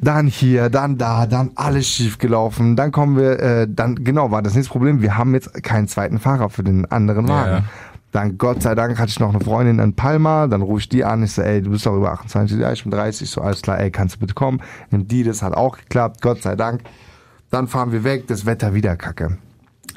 [0.00, 2.76] Dann hier, dann da, dann alles schief gelaufen.
[2.76, 5.02] Dann kommen wir, äh, dann genau war das nächste Problem.
[5.02, 7.50] Wir haben jetzt keinen zweiten Fahrer für den anderen Wagen.
[7.50, 7.62] Ja.
[8.12, 10.46] Dann Gott sei Dank hatte ich noch eine Freundin in Palma.
[10.46, 11.24] Dann rufe ich die an.
[11.24, 13.28] Ich so, ey, du bist doch über 28, ja, ich bin 30.
[13.28, 14.62] So alles klar, ey, kannst du bitte kommen?
[14.92, 16.22] Nimm die, das hat auch geklappt.
[16.22, 16.82] Gott sei Dank.
[17.50, 18.28] Dann fahren wir weg.
[18.28, 19.38] Das Wetter wieder kacke.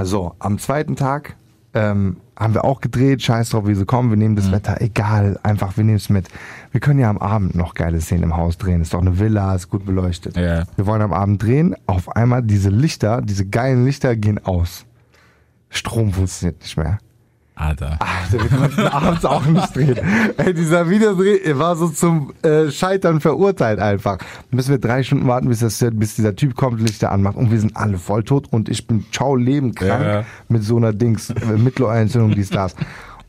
[0.01, 1.35] So, am zweiten Tag
[1.73, 5.39] ähm, haben wir auch gedreht, scheiß drauf, wie sie kommen, wir nehmen das Wetter, egal,
[5.43, 6.27] einfach, wir nehmen es mit.
[6.71, 9.55] Wir können ja am Abend noch geile Szenen im Haus drehen, ist doch eine Villa,
[9.55, 10.37] ist gut beleuchtet.
[10.37, 10.65] Ja.
[10.75, 14.85] Wir wollen am Abend drehen, auf einmal diese Lichter, diese geilen Lichter gehen aus.
[15.69, 16.99] Strom funktioniert nicht mehr.
[17.59, 17.97] Alter.
[17.99, 19.97] Alter, wir konnten abends auch nicht drehen.
[20.37, 24.19] Ey, dieser Videodreh war so zum äh, Scheitern verurteilt einfach.
[24.51, 27.59] Müssen wir drei Stunden warten, bis, das, bis dieser Typ kommt, Lichter anmacht und wir
[27.59, 30.23] sind alle voll tot und ich bin ciao Leben krank Ja.
[30.49, 32.75] mit so einer Dings, äh, Mittelohrentzündung, dies, das.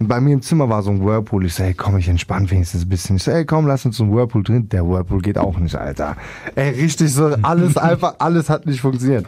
[0.00, 1.46] Und bei mir im Zimmer war so ein Whirlpool.
[1.46, 3.16] Ich so, ey, komm, ich entspann wenigstens ein bisschen.
[3.16, 4.68] Ich so, ey, komm, lass uns zum Whirlpool drin.
[4.68, 6.16] Der Whirlpool geht auch nicht, Alter.
[6.54, 9.26] Ey, richtig so, alles einfach, alles hat nicht funktioniert.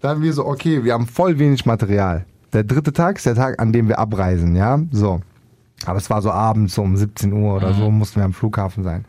[0.00, 2.24] Dann wir so, okay, wir haben voll wenig Material.
[2.52, 5.20] Der dritte Tag ist der Tag, an dem wir abreisen, ja, so.
[5.86, 8.84] Aber es war so abends, so um 17 Uhr oder so, mussten wir am Flughafen
[8.84, 9.04] sein.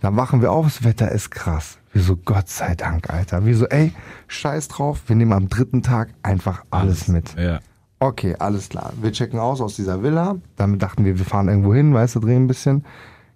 [0.00, 1.78] Dann wachen wir auf, das Wetter ist krass.
[1.92, 3.44] Wir so, Gott sei Dank, Alter.
[3.44, 3.92] Wir so, ey,
[4.28, 7.34] scheiß drauf, wir nehmen am dritten Tag einfach alles mit.
[7.38, 7.60] Ja.
[7.98, 8.92] Okay, alles klar.
[9.00, 10.36] Wir checken aus aus dieser Villa.
[10.56, 12.84] Damit dachten wir, wir fahren irgendwo hin, weißt du, drehen ein bisschen.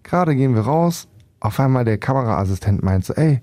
[0.02, 1.06] Gerade gehen wir raus.
[1.40, 3.42] Auf einmal der Kameraassistent meint so, ey,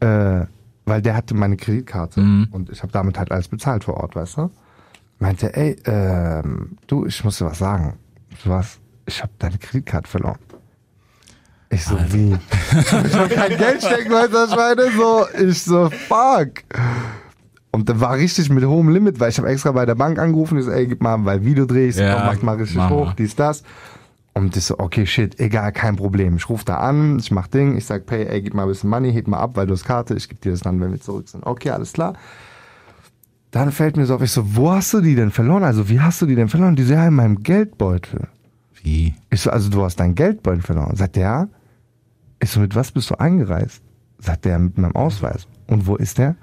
[0.00, 0.44] äh,
[0.84, 4.36] weil der hatte meine Kreditkarte und ich habe damit halt alles bezahlt vor Ort, weißt
[4.38, 4.50] du?
[5.20, 7.98] Meinte, ey, ähm, du, ich muss dir was sagen.
[8.30, 8.78] Ich so, was?
[9.06, 10.38] Ich habe deine Kreditkarte verloren.
[11.68, 12.32] Ich so, wie?
[12.80, 14.90] ich habe kein Geld stecken, weißt du, meine?
[14.96, 16.64] So, ich so, fuck.
[17.70, 20.58] Und dann war richtig mit hohem Limit, weil ich habe extra bei der Bank angerufen,
[20.58, 22.78] ich so, ey, gib mal, weil Video dreh ich, so, Ja, komm, mach mal richtig
[22.78, 23.62] mach hoch, dies, das.
[24.32, 26.36] Und ich so, okay, shit, egal, kein Problem.
[26.36, 28.88] Ich rufe da an, ich mach Ding, ich sag, pay, ey, gib mal ein bisschen
[28.88, 31.00] Money, heb mal ab, weil du hast Karte, ich geb dir das dann, wenn wir
[31.00, 31.44] zurück sind.
[31.44, 32.14] Okay, alles klar.
[33.50, 35.64] Dann fällt mir so auf, ich so, wo hast du die denn verloren?
[35.64, 36.76] Also, wie hast du die denn verloren?
[36.76, 38.28] Die so, ja, in meinem Geldbeutel.
[38.82, 39.14] Wie?
[39.30, 40.94] Ich so, also du hast deinen Geldbeutel verloren.
[40.96, 41.48] Sagt der, ja.
[42.40, 43.82] Ich so, mit was bist du eingereist?
[44.18, 45.46] Sagt der, mit meinem Ausweis.
[45.66, 46.36] Und wo ist der?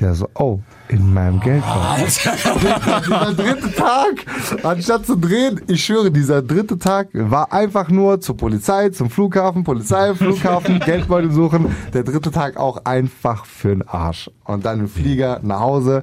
[0.00, 2.06] Der so, oh, in meinem Geldbeutel.
[3.06, 4.24] dieser dritte Tag,
[4.62, 9.62] anstatt zu drehen, ich schwöre, dieser dritte Tag war einfach nur zur Polizei, zum Flughafen,
[9.62, 11.76] Polizei, Flughafen, Geldbeutel suchen.
[11.92, 14.30] Der dritte Tag auch einfach für den Arsch.
[14.44, 16.02] Und dann im Flieger nach Hause.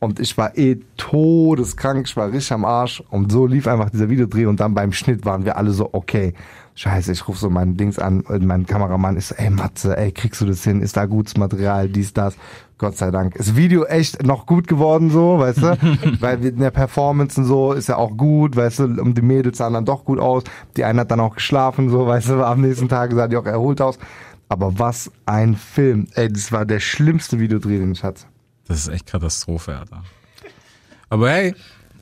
[0.00, 3.02] Und ich war eh todeskrank, ich war richtig am Arsch.
[3.10, 4.46] Und so lief einfach dieser Videodreh.
[4.46, 6.34] Und dann beim Schnitt waren wir alle so, okay,
[6.74, 10.12] scheiße, ich rufe so meinen Dings an, äh, meinen Kameramann ist so, ey Matze, ey,
[10.12, 10.80] kriegst du das hin?
[10.80, 12.36] Ist da gutes Material, dies, das?
[12.80, 13.36] Gott sei Dank.
[13.36, 15.76] Ist Video echt noch gut geworden, so, weißt du?
[16.20, 19.58] Weil in der Performance und so ist ja auch gut, weißt du, und die Mädels
[19.58, 20.44] sahen dann doch gut aus.
[20.78, 23.44] Die eine hat dann auch geschlafen, so, weißt du, am nächsten Tag sah die auch
[23.44, 23.98] erholt aus.
[24.48, 26.08] Aber was ein Film.
[26.14, 28.24] Ey, das war der schlimmste Videodreh, den ich hatte.
[28.66, 30.02] Das ist echt Katastrophe, Alter.
[31.10, 31.54] Aber hey,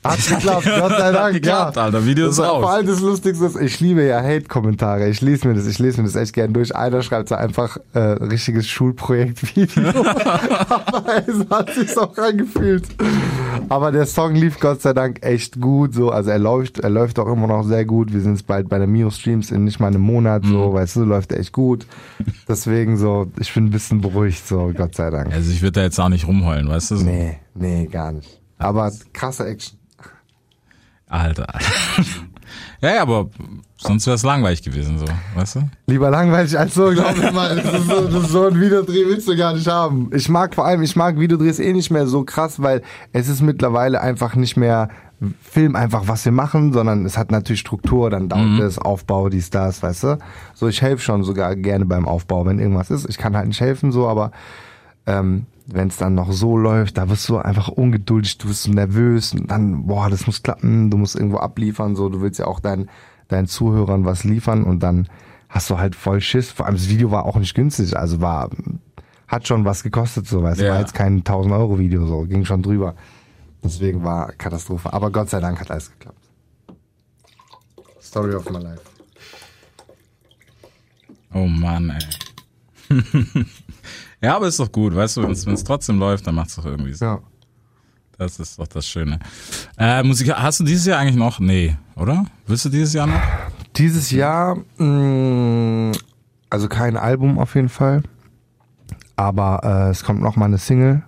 [0.03, 1.33] Hat geklappt, Gott sei Dank.
[1.33, 1.83] geklappt, ja.
[1.83, 2.05] Alter.
[2.05, 2.61] Video ist raus.
[2.61, 5.09] Vor allem das Lustigste ist, ich liebe ja Hate-Kommentare.
[5.09, 6.75] Ich lese mir das, ich lese mir das echt gern durch.
[6.75, 9.89] Einer schreibt so einfach äh, richtiges Schulprojekt-Video.
[10.85, 12.87] Aber es hat sich auch angefühlt.
[13.67, 15.93] Aber der Song lief Gott sei Dank echt gut.
[15.93, 18.13] So, also er läuft, er läuft auch immer noch sehr gut.
[18.13, 20.45] Wir sind jetzt bald bei der Mio Streams in nicht mal einem Monat.
[20.45, 21.85] So, weißt du, läuft echt gut.
[22.47, 24.47] Deswegen so, ich bin ein bisschen beruhigt.
[24.47, 25.33] So, Gott sei Dank.
[25.33, 26.95] Also ich würde da jetzt auch nicht rumheulen, weißt du?
[26.97, 27.05] So.
[27.05, 28.39] Nee, nee, gar nicht.
[28.57, 29.78] Aber krasse Action.
[31.09, 31.47] Alter.
[32.81, 33.29] Ja, ja, aber
[33.77, 35.69] sonst wäre es langweilig gewesen, so, weißt du?
[35.87, 37.55] Lieber langweilig als so, glaub mir mal.
[37.57, 40.09] Das ist so, das ist so ein Videodreh willst du gar nicht haben.
[40.13, 43.41] Ich mag vor allem, ich mag Videodrehs eh nicht mehr so krass, weil es ist
[43.41, 44.89] mittlerweile einfach nicht mehr
[45.41, 49.49] Film einfach, was wir machen, sondern es hat natürlich Struktur, dann dauert es, Aufbau, dies,
[49.49, 50.17] das, weißt du.
[50.53, 53.09] So, ich helfe schon sogar gerne beim Aufbau, wenn irgendwas ist.
[53.09, 54.31] Ich kann halt nicht helfen, so, aber
[55.05, 59.33] ähm, wenn es dann noch so läuft, da wirst du einfach ungeduldig, du wirst nervös
[59.33, 62.59] und dann, boah, das muss klappen, du musst irgendwo abliefern, so, du willst ja auch
[62.59, 62.89] deinen,
[63.27, 65.07] deinen Zuhörern was liefern und dann
[65.49, 66.51] hast du halt voll Schiss.
[66.51, 68.49] Vor allem das Video war auch nicht günstig, also war,
[69.27, 70.73] hat schon was gekostet, so, weißt du, Ja.
[70.73, 72.95] war jetzt kein 1000 Euro Video, so, ging schon drüber.
[73.63, 74.93] Deswegen war Katastrophe.
[74.93, 76.17] Aber Gott sei Dank hat alles geklappt.
[78.01, 78.81] Story of my life.
[81.33, 81.99] Oh Mann, ey.
[84.21, 86.65] ja, aber ist doch gut, weißt du, wenn es trotzdem läuft, dann macht es doch
[86.65, 87.07] irgendwie Sinn.
[87.07, 87.19] Ja.
[88.17, 89.19] Das ist doch das Schöne.
[89.77, 91.39] Äh, Musik, hast du dieses Jahr eigentlich noch?
[91.39, 92.25] Nee, oder?
[92.47, 93.21] Willst du dieses Jahr noch?
[93.77, 95.93] Dieses Jahr, mh,
[96.49, 98.03] also kein Album auf jeden Fall.
[99.15, 101.03] Aber äh, es kommt noch mal eine Single.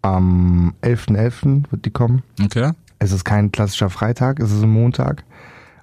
[0.00, 1.70] Am 11.11.
[1.70, 2.22] wird die kommen.
[2.42, 2.72] Okay.
[2.98, 5.24] Es ist kein klassischer Freitag, es ist ein Montag.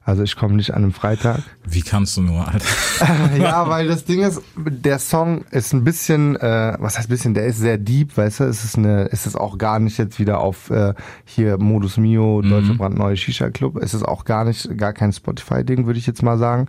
[0.03, 1.41] Also ich komme nicht an einem Freitag.
[1.63, 2.65] Wie kannst du nur, Alter?
[3.37, 7.45] ja, weil das Ding ist, der Song ist ein bisschen, äh, was heißt bisschen, der
[7.45, 10.39] ist sehr deep, weißt du, es ist eine, es ist auch gar nicht jetzt wieder
[10.39, 14.93] auf äh, hier Modus Mio, Deutsche brandneue Shisha Club, es ist auch gar nicht, gar
[14.93, 16.67] kein Spotify-Ding, würde ich jetzt mal sagen,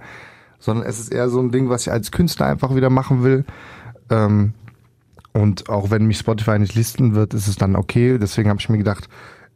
[0.59, 3.47] sondern es ist eher so ein Ding, was ich als Künstler einfach wieder machen will.
[4.11, 4.53] Ähm,
[5.33, 8.19] und auch wenn mich Spotify nicht listen wird, ist es dann okay.
[8.19, 9.09] Deswegen habe ich mir gedacht,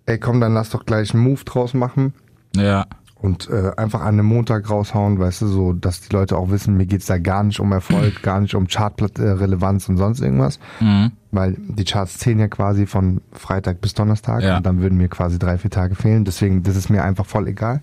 [0.06, 2.14] ey komm, dann lass doch gleich einen Move draus machen
[2.56, 2.86] Ja.
[3.18, 6.76] Und äh, einfach an einem Montag raushauen, weißt du, so, dass die Leute auch wissen,
[6.76, 11.12] mir geht's da gar nicht um Erfolg, gar nicht um Chartrelevanz und sonst irgendwas, Mhm.
[11.32, 14.58] weil die Charts zählen ja quasi von Freitag bis Donnerstag Ja.
[14.58, 17.48] und dann würden mir quasi drei, vier Tage fehlen, deswegen, das ist mir einfach voll
[17.48, 17.80] egal.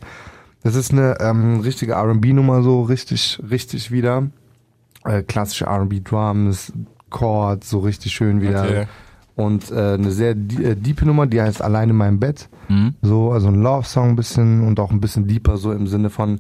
[0.62, 4.28] Das ist eine ähm, richtige R&B-Nummer so, richtig, richtig wieder,
[5.04, 6.72] äh, klassische R&B-Drums,
[7.10, 8.64] Chords, so richtig schön wieder.
[8.64, 8.86] Okay.
[9.36, 12.50] Und äh, eine sehr äh, diepe Nummer, die heißt Allein in meinem Bett.
[12.70, 12.96] Mhm.
[13.02, 16.40] So, also ein Love-Song ein bisschen und auch ein bisschen deeper, so im Sinne von,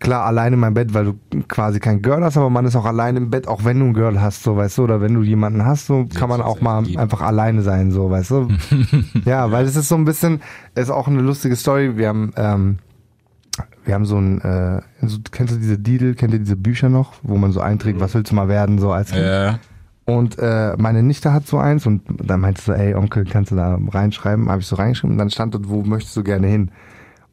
[0.00, 1.14] klar, allein in meinem Bett, weil du
[1.48, 3.94] quasi kein Girl hast, aber man ist auch allein im Bett, auch wenn du ein
[3.94, 6.84] Girl hast, so, weißt du, oder wenn du jemanden hast, so kann man auch mal
[6.84, 6.98] deep.
[6.98, 8.48] einfach alleine sein, so, weißt du.
[9.24, 10.40] ja, weil es ist so ein bisschen,
[10.74, 11.96] es ist auch eine lustige Story.
[11.96, 12.78] Wir haben, ähm,
[13.84, 17.14] wir haben so ein, äh, so, kennst du diese Didel, kennt ihr diese Bücher noch,
[17.22, 19.24] wo man so einträgt, was willst du mal werden, so als Kind?
[20.08, 23.50] Und äh, meine Nichte hat so eins und dann meinte sie so, ey Onkel, kannst
[23.50, 24.48] du da reinschreiben?
[24.48, 26.70] Habe ich so reingeschrieben und dann stand dort, wo möchtest du gerne hin?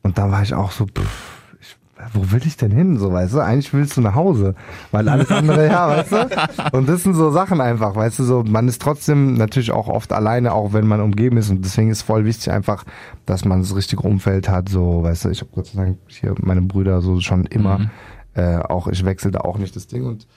[0.04, 1.78] Und da war ich auch so, pff, ich,
[2.12, 2.98] wo will ich denn hin?
[2.98, 4.56] So, weißt du, eigentlich willst du nach Hause,
[4.92, 6.30] weil alles andere, ja, weißt du?
[6.78, 10.12] Und das sind so Sachen einfach, weißt du, so, man ist trotzdem natürlich auch oft
[10.12, 12.84] alleine, auch wenn man umgeben ist und deswegen ist voll wichtig einfach,
[13.26, 16.36] dass man das richtige Umfeld hat, so, weißt du, ich habe Gott sei Dank hier
[16.42, 17.90] meine Brüder so schon immer,
[18.34, 20.28] äh, auch ich wechsle da auch nicht das Ding und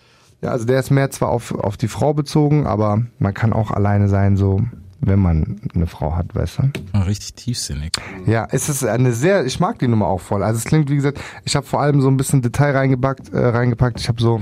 [0.40, 3.70] ja, also der ist mehr zwar auf, auf die Frau bezogen, aber man kann auch
[3.70, 4.62] alleine sein, so
[5.00, 6.70] wenn man eine Frau hat, weißt du?
[6.94, 7.92] Oh, richtig tiefsinnig.
[8.26, 10.42] Ja, es ist eine sehr, ich mag die Nummer auch voll.
[10.42, 13.38] Also es klingt, wie gesagt, ich habe vor allem so ein bisschen Detail reingepackt, äh,
[13.38, 14.00] reingepackt.
[14.00, 14.40] Ich habe so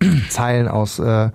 [0.28, 1.30] Zeilen aus, äh,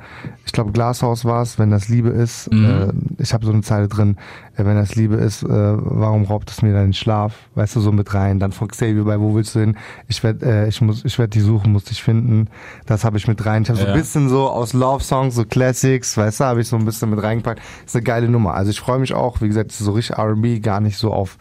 [0.46, 2.48] ich glaube Glashaus war es, wenn das Liebe ist.
[2.48, 4.18] Äh, ich habe so eine Zeile drin,
[4.56, 7.36] äh, wenn das Liebe ist, äh, warum raubt es mir deinen Schlaf?
[7.56, 8.40] Weißt du, so mit rein.
[8.40, 9.78] Dann von Xavier bei Wo willst du hin?
[10.08, 12.48] Ich werd, äh, ich muss, ich werd dich suchen, muss dich finden.
[12.86, 13.64] Das habe ich mit rein.
[13.64, 13.92] Ich habe so Ja.
[13.94, 17.10] ein bisschen so aus Love Songs, so Classics, weißt du, habe ich so ein bisschen
[17.10, 17.62] mit reingepackt.
[17.86, 18.54] Ist eine geile Nummer.
[18.54, 21.38] Also ich freue mich auch, wie gesagt, so richtig R&B, gar nicht so auf,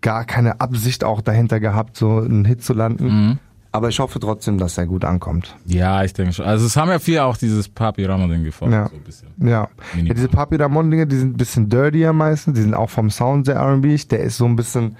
[0.00, 3.38] gar keine Absicht auch dahinter gehabt, so einen Hit zu landen.
[3.76, 5.54] Aber ich hoffe trotzdem, dass er gut ankommt.
[5.66, 6.46] Ja, ich denke schon.
[6.46, 8.88] Also es haben ja viele auch dieses Papi Ramadan gefordert, Ja.
[8.88, 9.28] so ein bisschen.
[9.38, 9.68] Ja.
[10.02, 13.10] ja diese Papi Ramon Dinge, die sind ein bisschen dirtier meistens, die sind auch vom
[13.10, 13.94] Sound sehr R&B.
[14.10, 14.96] Der ist so ein bisschen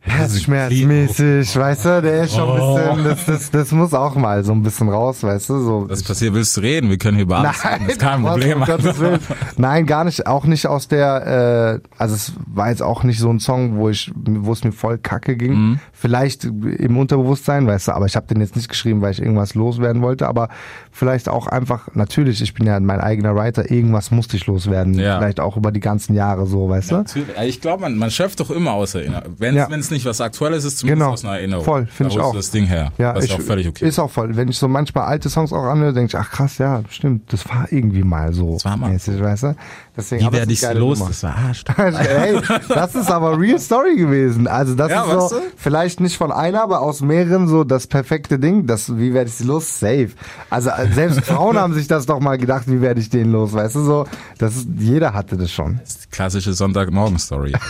[0.00, 4.52] herzschmerzmäßig, weißt du, der ist schon ein bisschen, das, das, das muss auch mal so
[4.52, 5.84] ein bisschen raus, weißt du, so.
[5.88, 6.34] Was passiert?
[6.34, 6.90] Willst du reden?
[6.90, 7.84] Wir können hier über alles reden.
[7.86, 8.60] Das ist kein Problem.
[8.66, 9.18] Willen.
[9.56, 13.30] Nein, gar nicht, auch nicht aus der, äh, also es war jetzt auch nicht so
[13.30, 15.52] ein Song, wo ich, wo es mir voll kacke ging.
[15.54, 15.80] Mhm.
[15.92, 19.54] Vielleicht im Unterbewusstsein, weißt du, aber ich habe den jetzt nicht geschrieben, weil ich irgendwas
[19.54, 20.48] loswerden wollte, aber
[20.92, 24.94] vielleicht auch einfach, natürlich, ich bin ja mein eigener Writer, irgendwas musste ich loswerden.
[24.94, 25.18] Ja.
[25.18, 26.96] Vielleicht auch über die ganzen Jahre so, weißt du?
[26.96, 27.28] Natürlich.
[27.46, 29.34] Ich glaube, man, man schöpft doch immer aus Erinnerung.
[29.38, 29.68] Wenn Ja.
[29.78, 31.12] es nicht was Aktuelles ist, zumindest Genau.
[31.12, 31.64] aus einer Erinnerung.
[31.64, 32.34] Voll, find Da ich auch.
[32.34, 32.92] das Ding her.
[32.98, 34.34] Ja, ich, auch völlig okay Ist auch voll.
[34.36, 37.48] Wenn ich so manchmal alte Songs auch anhöre, denke ich, ach krass, ja, stimmt, das
[37.48, 38.54] war irgendwie mal so.
[38.54, 39.56] Das war mal mäßig, weißt du?
[39.96, 40.98] Deswegen, Wie werde ist ich los?
[41.00, 41.10] Nummer.
[41.10, 41.36] Das war
[41.98, 44.46] hey, das ist aber real Story gewesen.
[44.46, 45.42] Also das Ja, ist so, du?
[45.56, 48.66] vielleicht nicht von einer, aber aus mehreren so das perfekte Ding.
[48.66, 49.80] Das, wie werde ich sie los?
[49.80, 50.10] Safe.
[50.50, 53.52] Also selbst Frauen haben sich das doch mal gedacht, wie werde ich den los?
[53.52, 54.06] Weißt du so?
[54.38, 55.78] Das ist, jeder hatte das schon.
[55.80, 57.52] Das ist die klassische Sonntagmorgen-Story.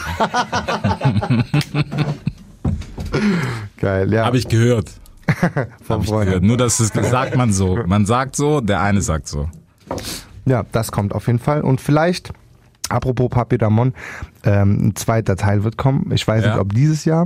[3.88, 4.24] Geil, ja.
[4.26, 4.90] Habe ich gehört.
[5.88, 6.42] Hab ich gehört.
[6.50, 7.78] Nur, dass es sagt man so.
[7.86, 9.48] Man sagt so, der eine sagt so.
[10.44, 11.62] Ja, das kommt auf jeden Fall.
[11.62, 12.32] Und vielleicht,
[12.90, 13.94] apropos Papier Damon,
[14.44, 16.10] ähm, ein zweiter Teil wird kommen.
[16.12, 16.50] Ich weiß Ja.
[16.52, 17.24] nicht, ob dieses Jahr.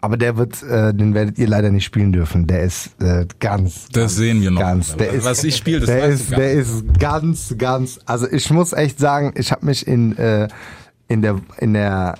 [0.00, 2.46] Aber der wird, äh, den werdet ihr leider nicht spielen dürfen.
[2.48, 4.60] Der ist äh, ganz, Das sehen wir noch.
[4.60, 4.96] ganz.
[4.96, 8.00] Der ist, Was ich spiele, das der ist, der ist ganz, ganz.
[8.06, 10.48] Also ich muss echt sagen, ich habe mich in äh,
[11.08, 12.16] in der in der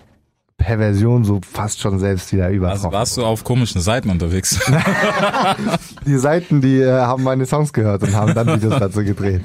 [0.63, 2.87] Perversion so fast schon selbst wieder übertroffen.
[2.87, 4.61] Also warst du auf komischen Seiten unterwegs?
[6.07, 9.43] Die Seiten, die äh, haben meine Songs gehört und haben dann Videos dazu gedreht.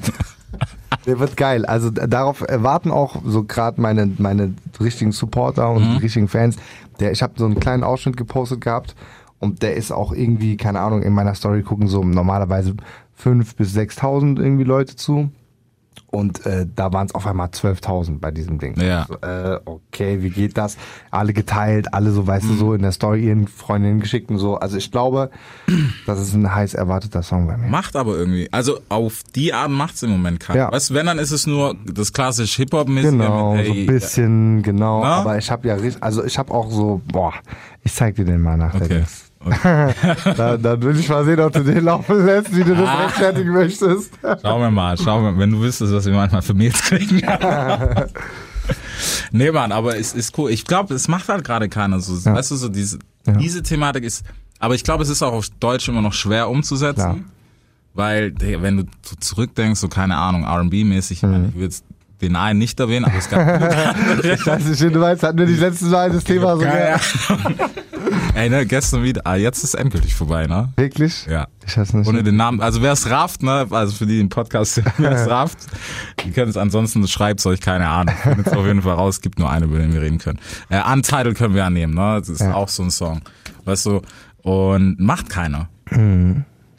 [1.06, 1.66] Der wird geil.
[1.66, 6.56] Also darauf erwarten auch so gerade meine meine richtigen Supporter und die richtigen Fans.
[7.00, 8.94] Der, ich habe so einen kleinen Ausschnitt gepostet gehabt
[9.38, 12.74] und der ist auch irgendwie, keine Ahnung, in meiner Story gucken so normalerweise
[13.14, 15.30] fünf bis 6.000 irgendwie Leute zu.
[16.06, 18.80] Und äh, da waren es auf einmal 12.000 bei diesem Ding.
[18.80, 19.06] Ja.
[19.08, 20.76] So, äh, okay, wie geht das?
[21.10, 24.56] Alle geteilt, alle so, weißt du, so in der Story ihren Freundinnen geschickt und so.
[24.56, 25.30] Also ich glaube,
[26.06, 27.68] das ist ein heiß erwarteter Song bei mir.
[27.68, 28.48] Macht aber irgendwie.
[28.52, 30.58] Also auf die Art macht's im Moment keiner.
[30.58, 30.72] Ja.
[30.72, 33.10] Weißt du, wenn, dann ist es nur das klassische Hip-Hop-mäßige.
[33.10, 35.02] Genau, mit, so hey, ein bisschen, genau.
[35.02, 35.16] Na?
[35.16, 37.34] Aber ich habe ja richtig, also ich habe auch so, boah,
[37.82, 38.94] ich zeig dir den mal nach der Okay.
[38.98, 39.27] Dings.
[40.36, 43.04] da, dann will ich mal sehen, ob du den laufen lässt, wie du das Ah.
[43.04, 44.10] rechtfertigen möchtest.
[44.42, 47.22] Schauen wir mal, schauen wir, wenn du wüsstest, was wir manchmal für Mails kriegen.
[49.32, 50.50] nee, Mann, aber es ist cool.
[50.50, 52.16] Ich glaube, es macht halt gerade keiner so.
[52.28, 52.34] Ja.
[52.36, 54.24] Weißt du, so diese, diese Thematik ist,
[54.58, 56.94] aber ich glaube, es ist auch auf Deutsch immer noch schwer umzusetzen.
[57.02, 57.16] Klar.
[57.94, 58.84] Weil, wenn du
[59.20, 61.52] zurückdenkst, so keine Ahnung, R&B-mäßig, ich Mhm.
[61.56, 61.84] ich jetzt
[62.20, 63.40] den einen nicht erwähnen, aber es gab
[64.24, 66.98] Ich weiß nicht, du weißt, hatten wir die letzten Mal das Thema so Keine.
[68.34, 70.72] Ey, ne, gestern wieder, ah, jetzt ist endgültig vorbei, ne?
[70.76, 71.26] Wirklich?
[71.26, 71.48] Ja.
[71.66, 72.06] Ich weiß nicht.
[72.08, 75.28] Ohne den Namen, also wer es rafft, ne, also für die den Podcast, wer es
[75.30, 75.58] rafft,
[76.24, 79.38] die können es ansonsten, schreibt euch, keine Ahnung, findet es auf jeden Fall raus, gibt
[79.38, 80.38] nur eine, über den wir reden können.
[80.70, 82.54] Äh, Untitled können wir ja nehmen, ne, das ist Ja.
[82.54, 83.20] auch so ein Song,
[83.64, 84.02] weißt du,
[84.42, 85.68] und macht keiner.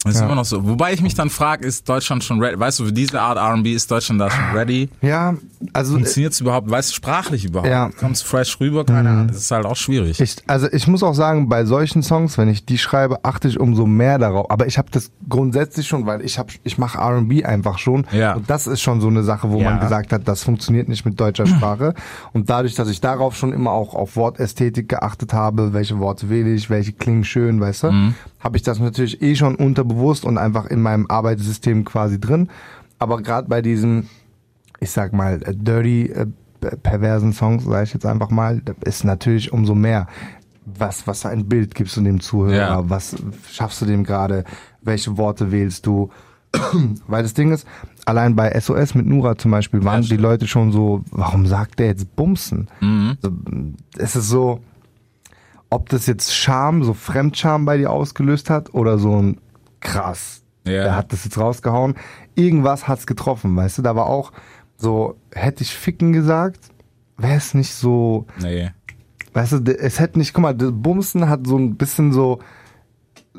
[0.05, 0.65] Das ist immer noch so.
[0.65, 2.57] Wobei ich mich dann frage, ist Deutschland schon ready?
[2.57, 4.87] Weißt du, für diese Art R&B ist Deutschland da schon ready?
[5.01, 5.35] ja,
[5.73, 6.69] also Funktioniert es überhaupt?
[6.69, 7.69] Weißt du, sprachlich überhaupt?
[7.69, 7.89] Ja.
[7.99, 8.85] Kommst fresh rüber?
[8.85, 9.27] Keine Ahnung.
[9.27, 10.21] Das ist halt auch schwierig.
[10.21, 13.59] Ich, also ich muss auch sagen, bei solchen Songs, wenn ich die schreibe, achte ich
[13.59, 14.49] umso mehr darauf.
[14.49, 18.07] Aber ich habe das grundsätzlich schon, weil ich habe, ich mache R&B einfach schon.
[18.13, 18.35] Ja.
[18.35, 19.71] Und das ist schon so eine Sache, wo Ja.
[19.71, 21.93] man gesagt hat, das funktioniert nicht mit deutscher Sprache.
[22.31, 26.53] Und dadurch, dass ich darauf schon immer auch auf Wortästhetik geachtet habe, welche Worte wähle
[26.53, 28.13] ich, welche klingen schön, weißt du, Mhm.
[28.39, 32.49] Habe ich das natürlich eh schon unterbewusst und einfach in meinem Arbeitssystem quasi drin.
[32.97, 34.09] Aber gerade bei diesen
[34.79, 36.27] ich sag mal, äh, dirty, äh,
[36.83, 40.07] perversen Songs, sage ich jetzt einfach mal, ist natürlich umso mehr.
[40.65, 42.55] Was, was für ein Bild gibst du dem Zuhörer?
[42.55, 42.89] Ja.
[42.89, 43.15] Was
[43.49, 44.43] schaffst du dem gerade?
[44.81, 46.09] Welche Worte wählst du?
[47.07, 47.65] Weil das Ding ist,
[48.05, 50.21] allein bei SOS mit Nura zum Beispiel waren die stimmt.
[50.21, 52.67] Leute schon so, warum sagt der jetzt Bumsen?
[52.81, 53.17] Mhm.
[53.97, 54.61] Es ist so,
[55.69, 59.39] ob das jetzt Scham, so Fremdscham bei dir ausgelöst hat oder so ein
[59.79, 60.83] krass, Ja.
[60.83, 61.95] der hat das jetzt rausgehauen.
[62.35, 63.81] Irgendwas hat's getroffen, weißt du?
[63.81, 64.31] Da war auch
[64.77, 66.59] so, hätte ich ficken gesagt,
[67.17, 68.71] wäre es nicht so, Nee.
[69.33, 72.39] weißt du, es hätte nicht, guck mal, das Bumsen hat so ein bisschen so,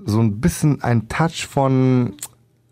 [0.05, 2.15] so ein bisschen ein Touch von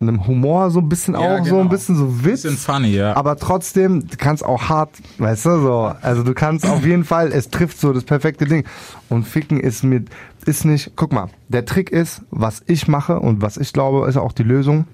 [0.00, 1.64] einem Humor, so ein bisschen Ja, auch, so ein genau.
[1.70, 2.42] bisschen so Witz.
[2.42, 3.16] Bisschen funny, ja.
[3.16, 5.92] Aber trotzdem, du kannst auch hart, weißt du, so.
[6.02, 8.64] Also du kannst auf jeden Fall, es trifft so das perfekte Ding.
[9.08, 10.08] Und Ficken ist mit,
[10.46, 14.16] ist nicht, guck mal, der Trick ist, was ich mache und was ich glaube, ist
[14.16, 14.86] auch die Lösung.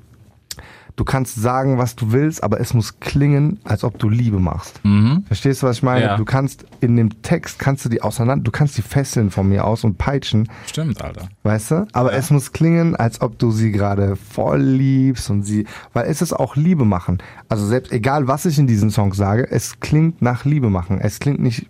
[0.97, 4.81] Du kannst sagen, was du willst, aber es muss klingen, als ob du Liebe machst.
[5.27, 6.05] Verstehst du, was ich meine?
[6.05, 6.17] Ja.
[6.17, 9.65] Du kannst in dem Text, kannst du die auseinander, du kannst die fesseln von mir
[9.65, 11.29] aus und peitschen, Stimmt, Alter.
[11.43, 11.87] Weißt du?
[11.93, 12.19] Aber Ja.
[12.19, 16.33] es muss klingen, als ob du sie gerade voll liebst und sie, weil es ist
[16.33, 17.19] auch Liebe machen.
[17.49, 21.01] Also selbst egal, was ich in diesen Songs sage, es klingt nach Liebe machen.
[21.01, 21.67] Es klingt nicht,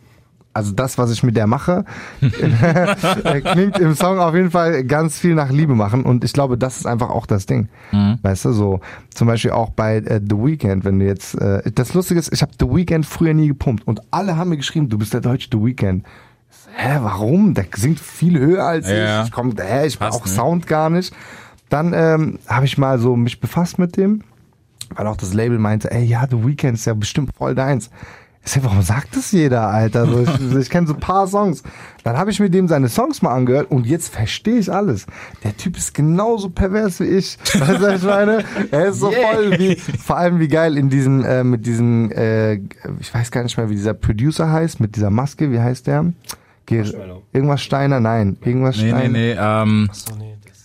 [0.54, 1.84] also das, was ich mit der mache,
[2.20, 6.56] äh, klingt im Song auf jeden Fall ganz viel nach Liebe machen und ich glaube,
[6.56, 7.68] das ist einfach auch das Ding.
[8.22, 8.80] Weißt du, so
[9.12, 12.42] zum Beispiel auch bei äh, The Weeknd, wenn du jetzt, äh, das Lustige ist, ich
[12.42, 15.48] habe The Weeknd früher nie gepumpt und alle haben mir geschrieben, du bist der deutsche
[15.52, 16.04] The Weeknd.
[16.76, 17.54] Hä, warum?
[17.54, 19.20] Der singt viel höher als Ja.
[19.22, 19.26] ich.
[19.28, 20.32] Ich komm, hä, ich Passt, brauch ne?
[20.32, 21.14] Sound gar nicht.
[21.68, 24.22] Dann ähm, habe ich mal so mich befasst mit dem,
[24.94, 27.90] weil auch das Label meinte, ey, ja, The Weeknd ist ja bestimmt voll deins.
[28.46, 30.06] Ich sag, warum sagt das jeder, Alter?
[30.06, 31.62] So, ich ich kenne so ein paar Songs.
[32.02, 35.06] Dann habe ich mir dem seine Songs mal angehört und jetzt verstehe ich alles.
[35.42, 37.38] Der Typ ist genauso pervers wie ich.
[37.54, 38.44] Weißt du, was ich meine?
[38.70, 42.54] Er ist so voll wie, vor allem wie geil in diesen, äh, mit diesen, äh,
[43.00, 46.12] ich weiß gar nicht mehr, wie dieser Producer heißt, mit dieser Maske, wie heißt der?
[46.66, 46.84] Ge
[47.32, 48.36] irgendwas Steiner, nein.
[48.42, 49.08] Irgendwas Nee, nee, Steiner.
[49.08, 49.90] nee, ähm,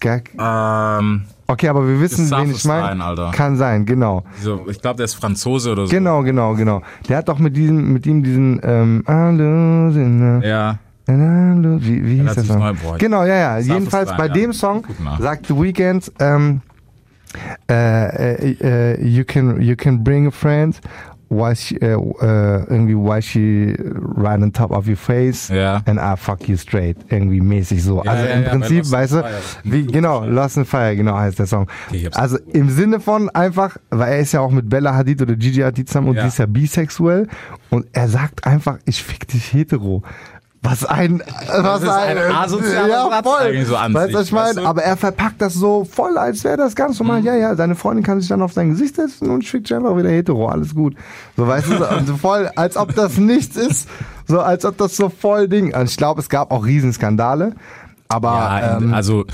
[0.01, 3.31] Gag- ähm, Okay, aber wir wissen, wen ich meine.
[3.33, 4.23] Kann sein, genau.
[4.39, 5.91] so, ich glaube, der ist Franzose oder so.
[5.91, 6.83] Genau, genau, genau.
[7.07, 9.03] Der hat doch mit diesem, mit ihm diesen, ähm,
[10.43, 10.77] Ja.
[11.07, 12.59] Wie, wie hieß der Relativ Song?
[12.59, 12.97] neu.
[12.99, 13.49] Genau, ja, ja.
[13.53, 14.33] Darf es Jedenfalls bei ja.
[14.33, 14.85] dem Song
[15.19, 16.61] sagt The Weeknd, ähm,
[17.67, 20.79] äh, äh, äh, you can you can bring a friend.
[21.31, 23.75] Why she, äh, äh, irgendwie why she
[24.17, 25.81] right on top of your face Ja.
[25.85, 28.03] and I fuck you straight irgendwie mäßig so.
[28.03, 29.23] Ja, also ja, im ja, Prinzip, weißt du,
[29.63, 31.67] wie genau Lost in Fire genau heißt der Song.
[31.89, 35.35] Okay, also im Sinne von einfach, weil er ist ja auch mit Bella Hadid oder
[35.35, 37.27] Gigi Hadid zusammen und die ist ja bisexuell
[37.69, 40.01] und er sagt einfach, ich fick dich hetero.
[40.61, 41.23] Was ein,
[41.61, 43.65] was ist ein asozialer ja, Satz voll.
[43.65, 44.61] so an weißt sich, du, was ich weißt meine?
[44.65, 44.69] du?
[44.69, 47.07] Aber er verpackt das so voll, als wäre das ganz Mhm.
[47.07, 47.23] normal.
[47.23, 50.09] Ja, ja, deine Freundin kann sich dann auf dein Gesicht setzen und schickt einfach wieder
[50.09, 50.49] hetero.
[50.49, 50.95] Alles gut.
[51.37, 53.87] So, weißt du, so, also voll, als ob das nichts ist.
[54.27, 55.73] So, als ob das so voll Ding.
[55.73, 57.53] Und ich glaube, es gab auch Riesenskandale.
[58.09, 59.25] Aber, Ja, ähm, also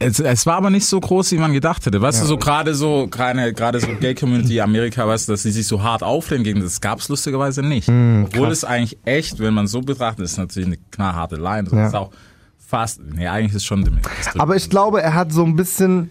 [0.00, 2.00] es, es war aber nicht so groß, wie man gedacht hätte.
[2.00, 5.50] Weißt du, so gerade so, gerade gerade so Gay Community Amerika, weißt du, dass sie
[5.50, 7.88] sich so hart auflehnen gegen das gab's lustigerweise nicht.
[7.88, 11.64] Hm, Obwohl es eigentlich echt, wenn man so betrachtet, ist natürlich eine knallharte Line.
[11.64, 11.86] Das Ja.
[11.88, 12.10] ist auch
[12.58, 14.06] fast, nee, eigentlich ist es schon drückt-
[14.38, 16.10] aber ich glaube, er hat so ein bisschen,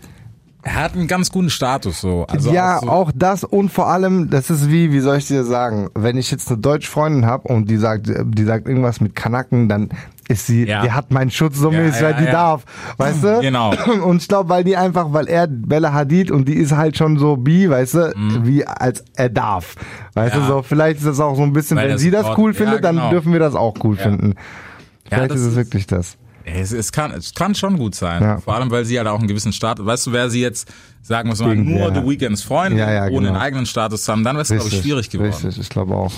[0.63, 2.26] er hat einen ganz guten Status so.
[2.28, 5.28] Also ja, auch so, auch das und vor allem, das ist wie, wie soll ich
[5.28, 9.00] dir sagen, wenn ich jetzt eine deutsche Freundin habe und die sagt, die sagt irgendwas
[9.00, 9.89] mit Kanaken, dann
[10.30, 10.82] ist sie, Ja.
[10.82, 12.32] die hat meinen Schutz so Ja, mäßig, weil ja, die ja.
[12.32, 12.63] darf,
[12.98, 13.40] weißt du?
[13.42, 13.74] Genau.
[14.04, 17.18] Und ich glaube, weil die einfach, weil er Bella Hadid und die ist halt schon
[17.18, 18.13] so bi, weißt du,
[18.44, 19.76] wie als er darf,
[20.13, 20.40] weißt Mhm.
[20.42, 22.54] Du, so vielleicht ist das auch so ein bisschen, Weil wenn der sie das cool
[22.54, 23.10] findet, dann genau.
[23.10, 24.36] dürfen wir das auch cool finden.
[25.08, 26.18] Vielleicht ist es wirklich das.
[26.44, 28.22] Es, es, kann, es kann schon gut sein.
[28.22, 28.38] Ja.
[28.40, 29.86] Vor allem, weil sie halt auch einen gewissen Status.
[29.86, 30.70] Weißt du, wer sie jetzt,
[31.02, 31.94] sagen wir mal, nur ja.
[31.94, 33.28] The Weekends Freundin, Ja, ja, ohne genau.
[33.34, 35.32] einen eigenen Status zu haben, dann wäre es, glaube ich, schwierig geworden.
[35.32, 36.12] Richtig, ich glaube auch.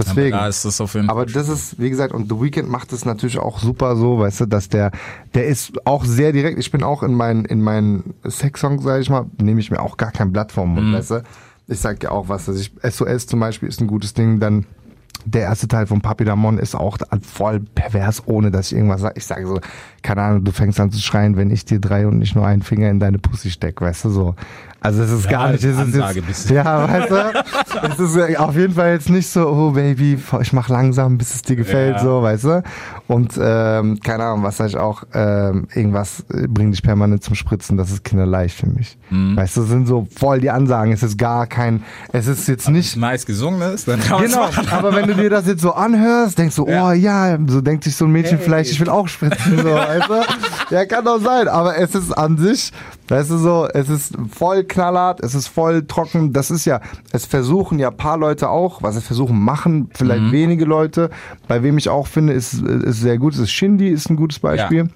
[0.00, 0.36] Aber Deswegen.
[0.36, 1.32] da ist das auf jeden Aber Fall.
[1.32, 4.46] das ist, wie gesagt, und The Weeknd macht es natürlich auch super so, weißt du,
[4.46, 4.90] dass der,
[5.34, 6.58] der ist auch sehr direkt.
[6.58, 9.96] Ich bin auch in meinen, in meinen Sex-Songs, sag ich mal, nehme ich mir auch
[9.96, 10.74] gar kein Blatt vom Mhm.
[10.74, 11.22] Mund, weißt du.
[11.70, 14.64] Ich sag ja auch was, dass ich, SOS zum Beispiel ist ein gutes Ding, dann
[15.24, 19.14] der erste Teil von Papi Damon ist auch voll pervers, ohne dass ich irgendwas sage.
[19.18, 19.60] Ich sage so,
[20.02, 22.62] keine Ahnung, du fängst an zu schreien, wenn ich dir drei und nicht nur einen
[22.62, 24.34] Finger in deine Pussy steck, weißt du, so.
[24.80, 26.54] Also es ist Ja, gar nicht, es ist jetzt, bisschen.
[26.56, 27.16] ja, weißt du,
[27.92, 31.34] es ist äh, auf jeden Fall jetzt nicht so, oh Baby, ich mach langsam, bis
[31.34, 32.02] es dir gefällt, Ja.
[32.02, 32.62] so, weißt du.
[33.08, 37.34] Und ähm, keine Ahnung, was sag ich auch, ähm, irgendwas äh, bringt dich permanent zum
[37.34, 38.96] Spritzen, das ist kinderleicht für mich.
[39.10, 39.36] Mhm.
[39.36, 42.96] Weißt du, sind so voll die Ansagen, es ist gar kein, es ist jetzt nicht
[42.96, 44.68] nice gesungen ist, dann kann Genau, machen.
[44.70, 47.96] aber wenn du dir das jetzt so anhörst, denkst du, oh ja, so denkt sich
[47.96, 50.74] so ein Mädchen vielleicht, ich will auch spritzen, so, weißt du?
[50.74, 52.70] Ja, kann doch sein, aber es ist an sich,
[53.08, 56.80] weißt du so, es ist voll knallhart, es ist voll trocken, das ist ja,
[57.12, 61.10] es versuchen ja paar Leute auch, was es versuchen, machen vielleicht wenige Leute,
[61.48, 64.88] bei wem ich auch finde, ist, ist sehr gut, ist Shindy, ist ein gutes Beispiel.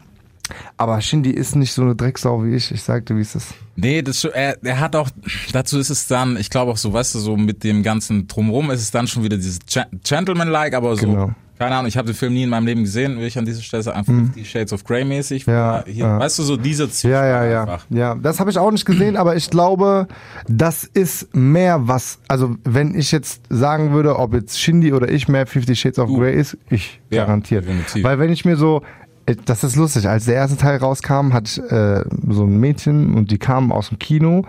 [0.77, 3.55] Aber Shindy ist nicht so eine Drecksau wie ich, ich sagte, wie es ist.
[3.77, 5.09] Nee, das er, er hat auch,
[5.53, 8.71] dazu ist es dann, ich glaube auch so, weißt du, so mit dem ganzen Drumrum
[8.71, 11.31] ist es dann schon wieder dieses Gen- Gentleman-like, aber so, Genau.
[11.63, 13.63] Keine Ahnung, ich habe den Film nie in meinem Leben gesehen, will ich an dieser
[13.63, 15.47] Stelle sagen, einfach Fifty Shades of Grey mäßig.
[15.47, 15.53] Mhm.
[15.53, 16.19] Ja, Hier, ja.
[16.19, 17.11] Weißt du, so dieser Ziel.
[17.11, 17.61] Ja, ja, ja.
[17.63, 17.87] Einfach.
[17.91, 20.07] Ja, das habe ich auch nicht gesehen, aber ich glaube,
[20.49, 25.29] das ist mehr was, also wenn ich jetzt sagen würde, ob jetzt Shindy oder ich
[25.29, 26.19] mehr Fifty Shades of Du.
[26.19, 27.65] Grey ist, ich Ja, garantiert.
[27.65, 28.03] definitiv.
[28.05, 28.83] Weil wenn ich mir so,
[29.27, 33.15] äh, das ist lustig, als der erste Teil rauskam, hatte ich äh, so ein Mädchen
[33.15, 34.45] und die kam aus dem Kino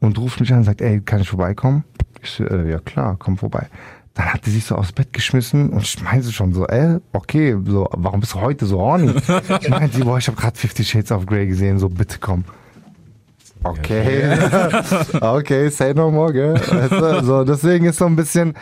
[0.00, 1.84] und ruft mich an und sagt, ey, kann ich vorbeikommen?
[2.22, 3.66] Ich äh, ja klar, komm vorbei.
[4.16, 7.54] Dann hat die sich so aufs Bett geschmissen und ich meinte schon so, äh, okay,
[7.66, 9.12] so, warum bist du heute so horny?
[9.60, 12.44] Ich meinte, boah, ich habe gerade Fifty Shades of Grey gesehen, so bitte komm.
[13.62, 14.38] Okay.
[15.20, 16.54] okay, say no more, gell?
[16.54, 17.24] Weißt du?
[17.24, 18.54] So, deswegen ist so ein bisschen,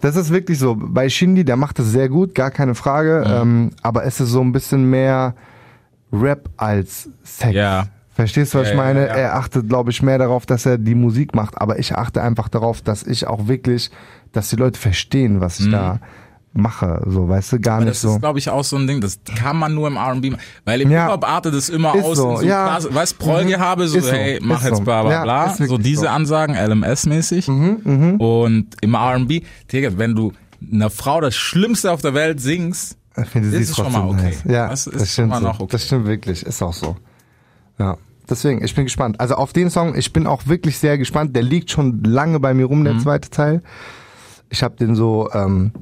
[0.00, 0.76] das ist wirklich so.
[0.78, 3.24] Bei Shindy, der macht das sehr gut, gar keine Frage.
[3.26, 5.34] Ähm, aber es ist so ein bisschen mehr
[6.12, 7.54] Rap als Sex.
[7.54, 7.86] Ja.
[8.20, 9.00] Verstehst du, was Ja, ich ja, meine?
[9.06, 9.14] ja.
[9.14, 11.60] Er achtet, glaube ich, mehr darauf, dass er die Musik macht.
[11.60, 13.90] Aber ich achte einfach darauf, dass ich auch wirklich,
[14.32, 16.00] dass die Leute verstehen, was ich da
[16.52, 17.02] mache.
[17.06, 17.76] So, weißt du, gar Mhm.
[17.76, 18.14] Aber nicht das so.
[18.14, 20.40] ist, glaube ich, auch so ein Ding, das kann man nur im R&B machen.
[20.64, 21.04] Weil im Ja.
[21.04, 22.66] Hip-Hop artet es immer Ist aus, so, so ja.
[22.66, 24.82] Klasse- weißt, Prollgehabe, so, Ist so, hey, mach jetzt so.
[24.82, 25.46] bla bla Ja, bla.
[25.50, 26.08] wirklich so diese so.
[26.08, 27.48] Mhm, Ansagen, LMS-mäßig.
[27.48, 30.32] Und im R&B, Digga, wenn du
[30.72, 33.92] einer Frau das Schlimmste auf der Welt singst, Ich finde, Das sie ist ist schon
[33.92, 34.34] mal okay.
[34.46, 35.46] Ja, Das das, stimmt schon mal so.
[35.48, 35.72] noch okay.
[35.72, 36.96] Das stimmt wirklich, ist auch so.
[37.78, 37.96] Ja.
[38.30, 39.18] Deswegen, ich bin gespannt.
[39.20, 41.34] Also auf den Song, ich bin auch wirklich sehr gespannt.
[41.36, 43.00] Der liegt schon lange bei mir rum, der Mhm.
[43.00, 43.62] zweite Teil.
[44.48, 45.72] Ich habe den so ähm,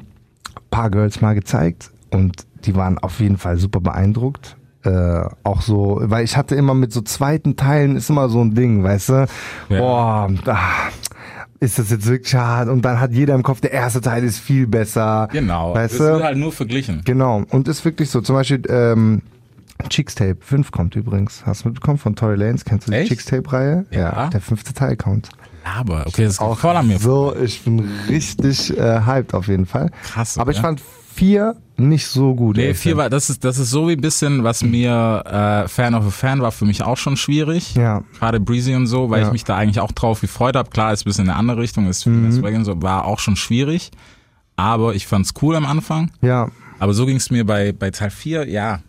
[0.71, 4.57] paar Girls mal gezeigt und die waren auf jeden Fall super beeindruckt.
[4.85, 8.55] Äh, auch so, weil ich hatte immer mit so zweiten Teilen ist immer so ein
[8.55, 9.27] Ding, weißt du?
[9.71, 9.79] Ja.
[9.79, 10.59] Boah, ah,
[11.61, 12.69] ist das jetzt wirklich hart?
[12.69, 15.29] Und dann hat jeder im Kopf, der erste Teil ist viel besser.
[15.33, 16.13] genau, Weißt das du?
[16.13, 17.03] wird halt nur verglichen.
[17.05, 18.21] Genau, und ist wirklich so.
[18.21, 19.23] Zum Beispiel, ähm,
[19.89, 21.45] Chicks Tape 5 kommt übrigens.
[21.47, 22.65] Hast du mitbekommen von Tory Lanez?
[22.65, 23.09] Kennst du die Echt?
[23.11, 23.87] Chicks Tape-Reihe?
[23.91, 24.29] Ja.
[24.29, 25.29] Der fünfte Teil kommt.
[25.65, 26.99] Aber, okay, das ist auch voll an mir.
[26.99, 29.91] So, ich bin richtig äh, hyped auf jeden Fall.
[30.05, 30.69] Krass, Aber ich oder?
[30.69, 30.83] fand
[31.15, 32.57] 4 nicht so gut.
[32.57, 33.05] Nee, ehrlich vier gesagt.
[33.05, 35.23] war, das ist, das ist so wie ein bisschen, was mir
[35.65, 37.75] äh, Fan of a Fan war für mich auch schon schwierig.
[37.77, 38.03] Ja.
[38.19, 39.27] Gerade Breezy und so, weil Ja.
[39.29, 40.71] ich mich da eigentlich auch drauf gefreut habe.
[40.71, 42.23] Klar, ist ein bisschen in eine andere Richtung, ist viel Mhm.
[42.23, 43.91] mehr Swag und so, war auch schon schwierig.
[44.57, 46.11] Aber ich fand's cool am Anfang.
[46.21, 46.49] Ja,
[46.81, 48.81] Aber so ging's mir bei, bei Teil 4, ja.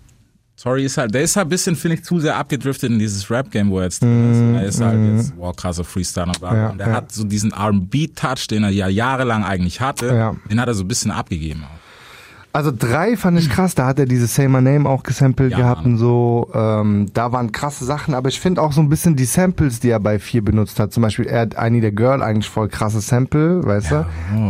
[0.61, 3.31] Sorry, ist halt, der ist halt ein bisschen, finde ich, zu sehr abgedriftet in dieses
[3.31, 4.61] Rap-Game, wo er jetzt drin ist.
[4.61, 6.33] Er ist halt jetzt, wow, krasser Freestyler.
[6.37, 6.43] Mhm.
[6.57, 6.93] Ja, und er ja.
[6.95, 10.35] hat so diesen R&B-Touch, den er ja jahrelang eigentlich hatte, Ja.
[10.51, 11.63] den hat er so ein bisschen abgegeben.
[12.51, 15.59] Also drei fand ich krass, da hat er diese Say My Name auch gesampelt Ja,
[15.59, 15.93] gehabt Mann.
[15.93, 16.49] und so.
[16.53, 19.89] Ähm, da waren krasse Sachen, aber ich finde auch so ein bisschen die Samples, die
[19.91, 20.91] er bei vier benutzt hat.
[20.91, 24.05] Zum Beispiel, er hat I Need a Girl eigentlich voll krasse Sample, weißt du?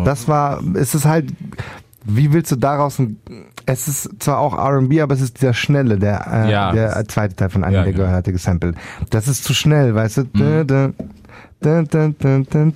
[0.06, 1.26] Das war, es ist halt,
[2.06, 3.18] wie willst du daraus ein,
[3.66, 6.72] es ist zwar auch R&B, aber es ist dieser schnelle, der, äh, Ja.
[6.72, 8.12] der zweite Teil von Need Ja, Girl genau.
[8.16, 8.76] er gesampelt.
[9.10, 10.24] Das ist zu schnell, weißt du?
[11.62, 12.74] Dun, dun, dun,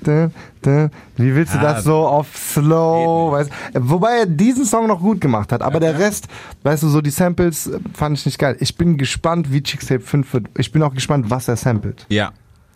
[0.62, 0.92] dun.
[1.16, 5.22] Wie willst du Ja, das so auf Slow, weißt Wobei er diesen Song noch gut
[5.22, 6.28] gemacht hat, aber der Rest,
[6.64, 8.58] weißt du, so die Samples äh, fand ich nicht geil.
[8.60, 10.48] Ich bin gespannt, wie Chixtape 5 wird.
[10.58, 12.06] Ich bin auch gespannt, was er samplet.
[12.10, 12.34] Ja.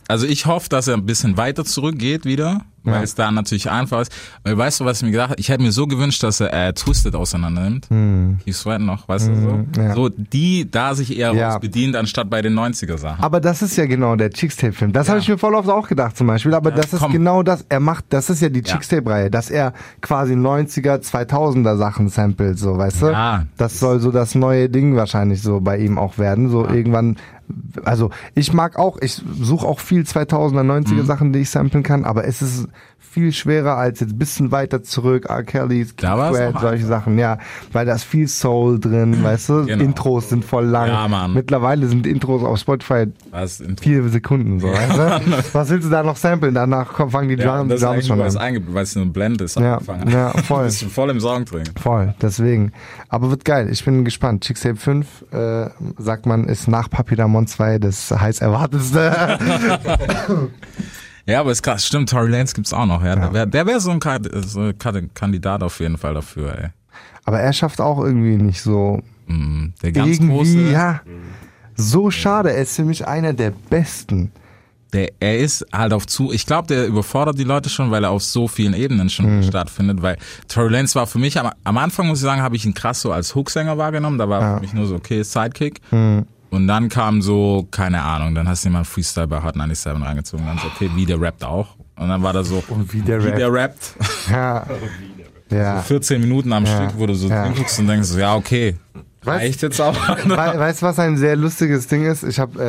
[0.07, 3.01] Also ich hoffe, dass er ein bisschen weiter zurückgeht wieder, weil Ja.
[3.03, 4.11] es da natürlich einfach ist.
[4.43, 5.39] Weil weißt du, was ich mir gedacht habe?
[5.41, 7.89] Ich hätte mir so gewünscht, dass er äh, Twisted auseinander nimmt.
[8.45, 9.49] Keith Sweat noch, weißt du so?
[9.51, 9.67] Hm.
[9.77, 9.93] ja.
[9.95, 11.57] So, die da sich eher Ja.
[11.57, 13.21] bedient, anstatt bei den 90er Sachen.
[13.21, 14.93] Aber das ist ja genau der Chixtape-Film.
[14.93, 16.53] Das habe ich mir voll oft auch gedacht zum Beispiel.
[16.53, 17.11] Aber das ist komm.
[17.11, 17.65] genau das.
[17.67, 18.75] Er macht, das ist ja die Ja.
[18.75, 23.05] Chixtape-Reihe, dass er quasi 90er, 2000er Sachen samplet, so, weißt du?
[23.07, 23.45] Ja.
[23.57, 26.49] Das soll so das neue Ding wahrscheinlich so bei ihm auch werden.
[26.49, 27.17] So irgendwann,
[27.83, 31.05] also ich mag auch, ich suche auch viel 2000er, 90er Mhm.
[31.05, 32.67] Sachen, die ich samplen kann, aber es ist
[33.09, 35.43] viel schwerer als jetzt ein bisschen weiter zurück, R.
[35.43, 37.37] Kelly, Da war's Sweat, solche Sachen, ja,
[37.71, 39.65] weil da ist viel Soul drin, weißt du?
[39.65, 39.83] Genau.
[39.83, 40.87] Intros sind voll lang.
[40.89, 41.33] Ja, Mann.
[41.33, 45.53] Mittlerweile sind Intros auf Spotify Was in- vier Sekunden, so, weißt du?
[45.53, 46.53] Was willst du da noch samplen?
[46.53, 48.63] Danach fangen die ja, Drums eigentlich schon an.
[48.73, 49.57] weil es nur ein Blend ist.
[49.57, 50.09] Ja, angefangen.
[50.09, 50.63] ja, voll.
[50.67, 51.63] Bist voll im Song drin.
[51.81, 52.71] Voll, deswegen.
[53.09, 53.69] Aber wird geil.
[53.71, 54.43] Ich bin gespannt.
[54.43, 59.37] Chixtape 5, äh, sagt man, ist nach Papidamon 2 das heiß erwartetste.
[61.27, 61.85] Ja, aber ist krass.
[61.85, 63.03] Stimmt, Tory Lanez gibt's auch noch.
[63.03, 63.15] Ja.
[63.45, 63.99] Der wäre wär so ein
[65.13, 66.57] Kandidat auf jeden Fall dafür.
[66.57, 66.69] Ey.
[67.25, 69.01] Aber er schafft auch irgendwie nicht so.
[69.27, 70.71] Mm, Der ganz irgendwie, große.
[70.71, 71.01] ja.
[71.75, 72.51] So schade.
[72.53, 74.31] Er ist für mich einer der besten.
[74.93, 78.11] Der, er ist halt auf zu, ich glaube, der überfordert die Leute schon, weil er
[78.11, 79.43] auf so vielen Ebenen schon Mhm.
[79.43, 80.15] stattfindet, weil
[80.47, 83.01] Tory Lanez war für mich, am, am Anfang muss ich sagen, habe ich ihn krass
[83.01, 85.81] so als Hooksänger wahrgenommen, da war für mich nur so, okay, Sidekick.
[85.91, 86.25] Mhm.
[86.49, 90.45] Und dann kam so, keine Ahnung, dann hast du jemand Freestyle bei Hot 97 reingezogen,
[90.45, 91.75] dann so, okay, wie der rappt auch.
[91.97, 93.39] Und dann war da so, Und wie der wie rappt.
[93.39, 93.93] der rappt.
[94.31, 94.65] Ja.
[95.49, 95.81] Ja.
[95.81, 97.45] 14 Minuten am Stück, wo du so Ja.
[97.45, 98.75] hinguckst und denkst, so, ja, okay,
[99.23, 99.93] Weißt- reicht jetzt auch.
[100.25, 102.23] We weißt du, was ein sehr lustiges Ding ist?
[102.23, 102.61] Ich habe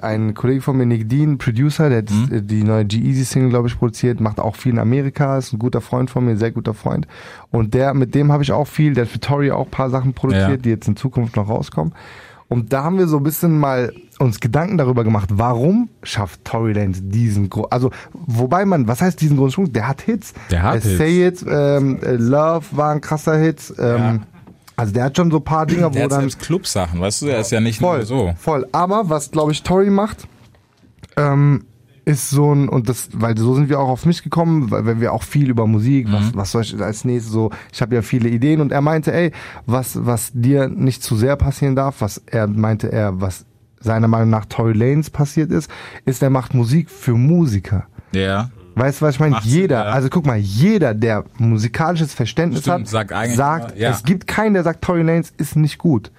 [0.00, 2.46] äh, einen Kollegen von mir, Nick Dean, Producer, der Mhm.
[2.46, 6.10] die neue G-Easy-Single, glaube ich, produziert, macht auch viel in Amerika, ist ein guter Freund
[6.10, 7.06] von mir, sehr guter Freund.
[7.50, 9.90] Und der, mit dem habe ich auch viel, der hat für Tori auch ein paar
[9.90, 10.56] Sachen produziert, Ja.
[10.56, 11.94] die jetzt in Zukunft noch rauskommen.
[12.48, 16.72] Und da haben wir so ein bisschen mal uns Gedanken darüber gemacht, warum schafft Tory
[16.72, 19.72] Lanez diesen Gro also wobei man, was heißt diesen großen Sprung?
[19.72, 20.34] Der hat Hits.
[20.50, 20.98] Der hat äh, Hits.
[20.98, 23.72] Say It, ähm, äh, Love war ein krasser Hit.
[23.78, 24.22] Ähm,
[24.76, 27.22] Also der hat schon so ein paar Dinge, wo Der hat dann selbst Clubsachen, weißt
[27.22, 28.34] du, er ist ja nicht Voll, nur so.
[28.38, 28.66] voll.
[28.72, 30.26] Aber was, glaube ich, Tori macht,
[31.16, 31.64] ähm,
[32.04, 35.00] ist so ein, und das, weil so sind wir auch auf mich gekommen, weil wenn
[35.00, 36.12] wir auch viel über Musik, Mhm.
[36.12, 39.12] was, was soll ich als nächstes so, ich habe ja viele Ideen und er meinte,
[39.12, 39.32] ey,
[39.66, 43.46] was, was dir nicht zu sehr passieren darf, was er meinte er, was
[43.80, 45.70] seiner Meinung nach Tory Lanes passiert ist,
[46.04, 47.86] ist, er macht Musik für Musiker.
[48.12, 48.50] Ja.
[48.76, 49.38] Weißt du, was ich meine?
[49.42, 49.92] Jeder, ja.
[49.92, 53.90] also guck mal, jeder, der musikalisches Verständnis Stimmt, hat, sagt sagt ja.
[53.90, 56.10] es gibt keinen, der sagt, Tory Lanez ist nicht gut.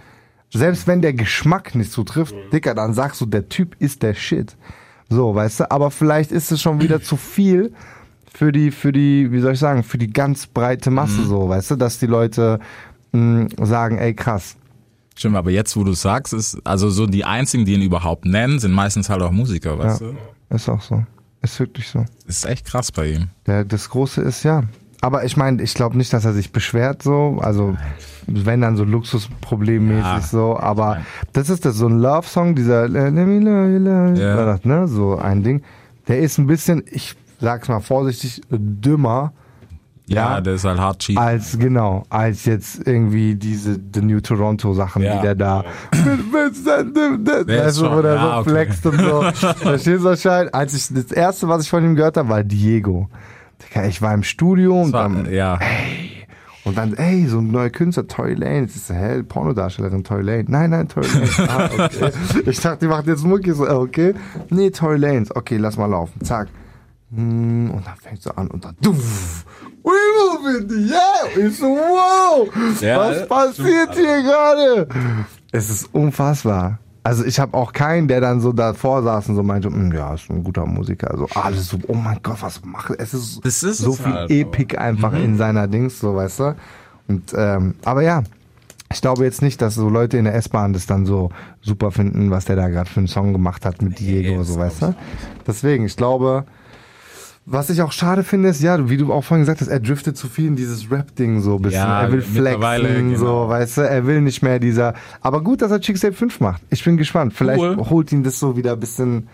[0.52, 4.14] Selbst wenn der Geschmack nicht so trifft, Dicker, dann sagst du, der Typ ist der
[4.14, 4.56] Shit.
[5.10, 7.74] So, weißt du, aber vielleicht ist es schon wieder zu viel
[8.34, 11.26] für die, für die, wie soll ich sagen, für die ganz breite Masse Mhm.
[11.28, 12.60] so, weißt du, dass die Leute
[13.12, 14.56] mh, sagen, ey krass.
[15.18, 18.60] Stimmt, aber jetzt, wo du sagst, ist, also so die einzigen, die ihn überhaupt nennen,
[18.60, 20.08] sind meistens halt auch Musiker, weißt Ja.
[20.50, 20.56] du?
[20.56, 21.06] Ist auch so.
[21.42, 22.04] Ist wirklich so.
[22.28, 23.30] Ist echt krass bei ihm.
[23.46, 24.64] Der, das Große ist ja.
[25.06, 27.38] Aber ich meine, ich glaube nicht, dass er sich beschwert so.
[27.40, 27.76] Also
[28.26, 30.20] wenn dann so Luxusproblemmäßig Ja.
[30.22, 30.58] so.
[30.60, 30.98] Aber
[31.34, 33.12] das ist das so ein Love-Song, dieser Ja.
[34.64, 34.88] ne?
[34.88, 35.62] So ein Ding.
[36.08, 39.32] Der ist ein bisschen, ich sag's mal vorsichtig, dümmer
[40.08, 40.42] Ja, Ja.
[40.42, 41.20] der ist halt hart cheap.
[41.20, 45.16] als genau, als jetzt irgendwie diese The New Toronto Sachen, Ja.
[45.18, 46.58] die der da Der weißt
[47.70, 48.50] ist du, wo schon- der ja, so okay.
[48.50, 49.22] flext und so.
[49.32, 50.54] Verstehst du wahrscheinlich?
[50.54, 53.08] Als ich das erste, was ich von ihm gehört habe, war Diego.
[53.88, 55.60] Ich war im Studio und war, dann, ja.
[56.64, 58.68] und dann, ey, so ein neuer Künstler, Tory Lane.
[58.68, 60.46] So, hä, Pornodarstellerin Tory Lane.
[60.48, 61.30] Nein, nein, Tory Lane.
[61.50, 62.12] ah, okay.
[62.46, 63.54] Ich dachte, die macht jetzt Mucki.
[63.54, 64.14] So, ah, okay.
[64.50, 65.36] Nee, Tory Lanes.
[65.36, 66.22] Okay, lass mal laufen.
[66.24, 66.48] Zack.
[67.14, 69.46] Hm, Und dann fängt so an und dann, duff.
[69.84, 70.90] We will für dich.
[70.92, 71.48] Yeah.
[71.48, 72.50] Ich so, wow,
[72.82, 74.88] Ja, was passiert hier gerade?
[75.52, 76.80] Es ist unfassbar.
[77.06, 80.16] Also ich habe auch keinen, der dann so davor saß und so meinte, "Mm, ja,
[80.16, 81.12] ist ein guter Musiker.
[81.12, 83.00] Also alles so, oh mein Gott, was macht er?
[83.00, 86.56] Es ist, ist so viel halt, Epic einfach in seiner Dings, so weißt du.
[87.08, 88.24] Und ähm, aber ja,
[88.92, 91.30] ich glaube jetzt nicht, dass so Leute in der S-Bahn das dann so
[91.62, 94.58] super finden, was der da gerade für einen Song gemacht hat mit Diego, das so
[94.58, 94.96] weißt du.
[95.46, 96.46] Deswegen, ich glaube,
[97.48, 100.18] was ich auch schade finde, ist, ja, wie du auch vorhin gesagt hast, er driftet
[100.18, 101.80] zu viel in dieses Rap-Ding so ein bisschen.
[101.80, 103.50] Ja, er will flexen, so, genau.
[103.50, 104.96] weißt du, er will nicht mehr dieser.
[105.22, 106.64] Aber gut, dass er Chicks 5 macht.
[106.72, 107.34] Ich bin gespannt.
[107.34, 107.78] Vielleicht Cool.
[107.78, 109.28] holt ihn das so wieder ein bisschen.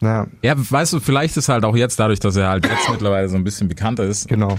[0.00, 3.28] Na, Ja, weißt du, vielleicht ist halt auch jetzt dadurch, dass er halt jetzt mittlerweile
[3.28, 4.58] so ein bisschen bekannter ist, genau.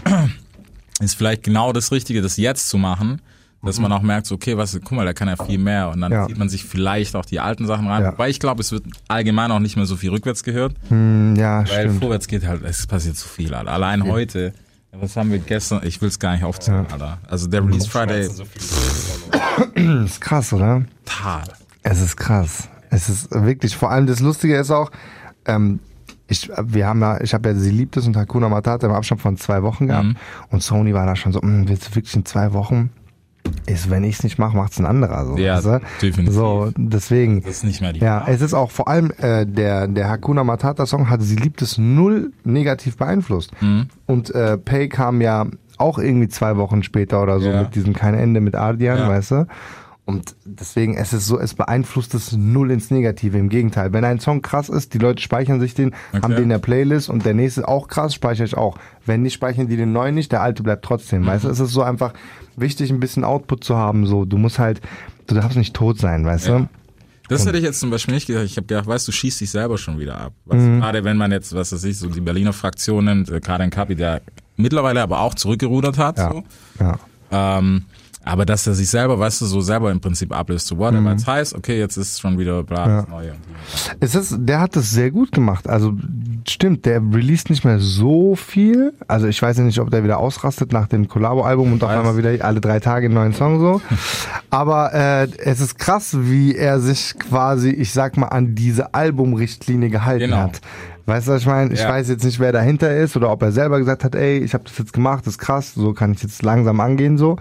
[1.01, 3.21] ist vielleicht genau das Richtige, das jetzt zu machen,
[3.63, 6.01] dass man auch merkt, so, okay, was, guck mal, da kann er viel mehr und
[6.01, 6.27] dann Ja.
[6.27, 8.03] zieht man sich vielleicht auch die alten Sachen rein.
[8.03, 8.11] Ja.
[8.13, 11.59] Wobei ich glaube, es wird allgemein auch nicht mehr so viel rückwärts gehört, Hm, ja,
[11.69, 11.99] weil stimmt.
[12.01, 13.71] vorwärts geht halt, es passiert zu viel, Alter.
[13.71, 14.53] Allein heute,
[14.91, 17.19] was haben wir gestern, ich will es gar nicht aufzählen, Alter.
[17.29, 18.43] Also der Release Friday, So
[19.75, 20.83] ist krass, oder?
[21.05, 21.43] total.
[21.83, 22.67] Es ist krass.
[22.89, 24.91] Es ist wirklich, vor allem das Lustige ist auch,
[25.45, 25.79] ähm,
[26.27, 29.21] ich, wir haben ja, ich habe ja Sie liebt es und Hakuna Matata im Abstand
[29.21, 30.15] von zwei Wochen gehabt Mhm.
[30.49, 32.89] und Sony war da schon so, "Mm, willst du wirklich in zwei Wochen?
[33.67, 35.25] Ist, wenn ich es nicht mache, macht's ein anderer.
[35.25, 35.79] So, Ja, du?
[36.01, 36.33] definitiv.
[36.35, 37.41] So, deswegen.
[37.43, 38.31] Das ist nicht mehr die Ja, Frage.
[38.33, 41.77] es ist auch vor allem äh, der der Hakuna Matata Song hat sie liebt es
[41.77, 43.51] null negativ beeinflusst.
[43.61, 43.87] Mhm.
[44.07, 45.45] Und äh, Pay kam ja
[45.77, 47.61] auch irgendwie zwei Wochen später oder so Ja.
[47.63, 49.09] mit diesem kein Ende mit Ardian, Ja.
[49.09, 49.47] weißt du?
[50.11, 53.37] Und deswegen es ist so, es beeinflusst es null ins Negative.
[53.37, 56.21] Im Gegenteil, wenn ein Song krass ist, die Leute speichern sich den, Okay.
[56.23, 58.77] haben den in der Playlist und der nächste auch krass, speichere ich auch.
[59.05, 61.25] Wenn nicht, speichern die den neuen nicht, der alte bleibt trotzdem.
[61.25, 61.53] Weißt du, Mhm.
[61.53, 62.13] es ist so einfach
[62.55, 64.05] wichtig, ein bisschen Output zu haben.
[64.05, 64.81] So, du musst halt,
[65.27, 66.59] du darfst nicht tot sein, weißt Ja.
[66.59, 66.67] du?
[67.29, 68.43] Das hätte ich jetzt zum Beispiel nicht gedacht.
[68.43, 70.33] Ich habe gedacht, weißt du, schießt dich selber schon wieder ab.
[70.45, 70.81] Weißt Mhm.
[70.81, 73.95] Gerade wenn man jetzt, was weiß ich, so die Berliner Fraktion nimmt, äh, Karin Kapi,
[73.95, 74.21] der
[74.57, 76.17] mittlerweile aber auch zurückgerudert hat.
[76.17, 76.29] Ja.
[76.31, 76.43] So.
[76.81, 76.99] Ja.
[77.31, 77.85] Ähm,
[78.23, 80.67] aber dass er sich selber, weißt du, so selber im Prinzip ablöst.
[80.67, 81.07] So, whatever Mhm.
[81.09, 83.33] jetzt heißt, okay, jetzt ist schon wieder bla, das Neue.
[83.99, 85.67] Es ist, der hat das sehr gut gemacht.
[85.67, 85.93] Also
[86.47, 88.93] stimmt, der released nicht mehr so viel.
[89.07, 92.17] Also ich weiß ja nicht, ob der wieder ausrastet nach dem Collabo-Album und auf einmal
[92.17, 93.81] wieder alle drei Tage einen neuen Song so.
[94.49, 99.89] Aber äh, es ist krass, wie er sich quasi, ich sag mal, an diese Albumrichtlinie
[99.89, 100.37] gehalten Genau.
[100.37, 100.61] hat.
[101.05, 101.73] Weißt du, was ich meine?
[101.73, 101.89] Ich Ja.
[101.89, 104.63] weiß jetzt nicht, wer dahinter ist oder ob er selber gesagt hat, ey, ich habe
[104.65, 107.37] das jetzt gemacht, das ist krass, so kann ich jetzt langsam angehen so.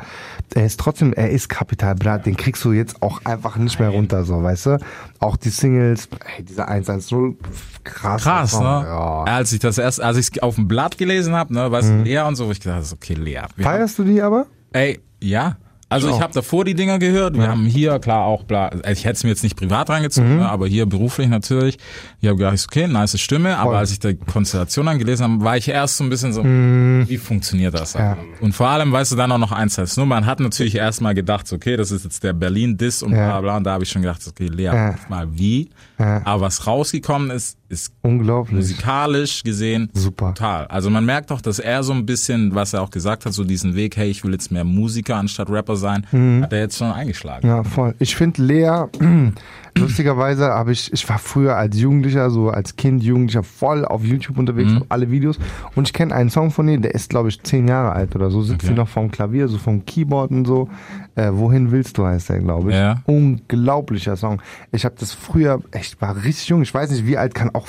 [0.54, 3.90] Er ist trotzdem, er ist Kapital Bra, den kriegst du jetzt auch einfach nicht mehr
[3.90, 4.78] runter so, weißt du?
[5.18, 7.36] Auch die Singles, ey, dieser 110,
[7.84, 8.22] krass.
[8.22, 8.64] Krass, ne?
[8.86, 9.24] Ja.
[9.24, 11.98] Als ich das erst, als ich es auf dem Blatt gelesen habe, ne, weißt Mhm.
[11.98, 13.42] du, Lea und so, wo ich gedacht habe, okay, Lea.
[13.58, 14.46] Feierst du die aber?
[14.72, 15.56] ey, ja.
[15.90, 16.20] Also ich auch.
[16.22, 17.34] habe davor die Dinger gehört.
[17.36, 20.30] Wir haben hier klar auch bla, also ich hätte es mir jetzt nicht privat reingezogen,
[20.34, 20.36] Mhm.
[20.38, 21.78] ne, aber hier beruflich natürlich.
[22.20, 23.76] Ich habe gedacht, okay, nice Stimme, aber Voll.
[23.78, 27.16] als ich die Konstellation dann gelesen habe, war ich erst so ein bisschen so, wie
[27.18, 27.94] funktioniert das?
[27.94, 28.00] Mhm.
[28.00, 28.16] Ja.
[28.40, 31.14] Und vor allem, weißt du, dann auch noch eins als nur, man hat natürlich erstmal
[31.14, 33.26] gedacht, okay, das ist jetzt der Berlin Diss und Ja.
[33.28, 34.94] bla bla und da habe ich schon gedacht, okay, Lea, Ja.
[35.08, 35.70] mal wie.
[35.98, 36.22] Ja.
[36.24, 38.56] Aber was rausgekommen ist, ist Unglaublich.
[38.56, 40.34] musikalisch gesehen Super.
[40.34, 40.66] total.
[40.66, 43.44] Also man merkt doch, dass er so ein bisschen, was er auch gesagt hat, so
[43.44, 46.42] diesen Weg, hey, ich will jetzt mehr Musiker anstatt Rapper sein, Mhm.
[46.42, 47.46] hat er jetzt schon eingeschlagen.
[47.46, 47.94] Ja, voll.
[48.00, 48.84] Ich finde Lea,
[49.78, 54.38] lustigerweise habe ich, ich war früher als Jugendlicher, so als Kind, Jugendlicher voll auf YouTube
[54.38, 55.38] unterwegs, hab alle Videos
[55.74, 58.30] und ich kenne einen Song von ihr, der ist glaube ich zehn Jahre alt oder
[58.30, 58.68] so, sitzt Okay.
[58.68, 60.68] sie noch vom Klavier, so vom Keyboard und so.
[61.14, 62.76] Äh, Wohin willst du heißt der, glaube ich.
[62.76, 63.02] Ja.
[63.06, 64.40] Unglaublicher Song.
[64.72, 67.68] Ich habe das früher, echt war richtig jung, ich weiß nicht, wie alt kann auch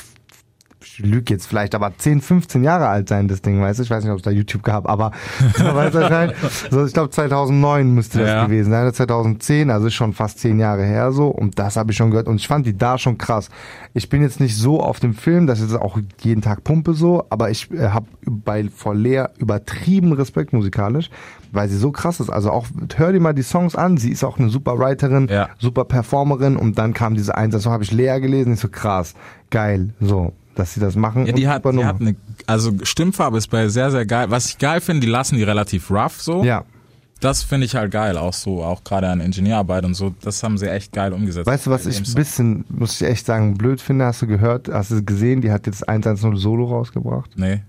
[0.94, 3.84] ich lüge jetzt vielleicht, aber 10, 15 Jahre alt sein, das Ding, weißt du?
[3.84, 5.12] Ich weiß nicht, ob es da YouTube gab, aber
[5.58, 6.34] so, weißt du, was ich meine?
[6.70, 8.46] so, ich glaube 2009 müsste das Ja.
[8.46, 11.92] gewesen sein, oder 2010, also ist schon fast 10 Jahre her so und das habe
[11.92, 13.50] ich schon gehört und ich fand die da schon krass.
[13.94, 16.94] Ich bin jetzt nicht so auf dem Film, dass ich jetzt auch jeden Tag pumpe
[16.94, 21.10] so, aber ich äh, habe bei vor Lea übertrieben Respekt musikalisch,
[21.52, 22.30] weil sie so krass ist.
[22.30, 25.50] Also auch, hör dir mal die Songs an, sie ist auch eine super Writerin, Ja.
[25.60, 29.14] super Performerin und dann kam diese Einsatz, so habe ich Lea gelesen, ich so krass,
[29.50, 31.26] geil, so, dass sie das machen.
[31.26, 32.16] Ja, die hat, die hat eine,
[32.48, 34.30] also Stimmfarbe ist bei sehr, sehr geil.
[34.30, 36.44] Was ich geil finde, die lassen die relativ rough so.
[36.44, 36.64] ja,
[37.22, 40.14] Das finde ich halt geil, auch so, auch gerade an Ingenieurarbeit und so.
[40.22, 41.48] Das haben sie echt geil umgesetzt.
[41.48, 44.68] weißt du, was ich ein bisschen, muss ich echt sagen, blöd finde, hast du gehört,
[44.70, 47.32] hast du gesehen, die hat jetzt 110 Solo rausgebracht?
[47.36, 47.62] Nee.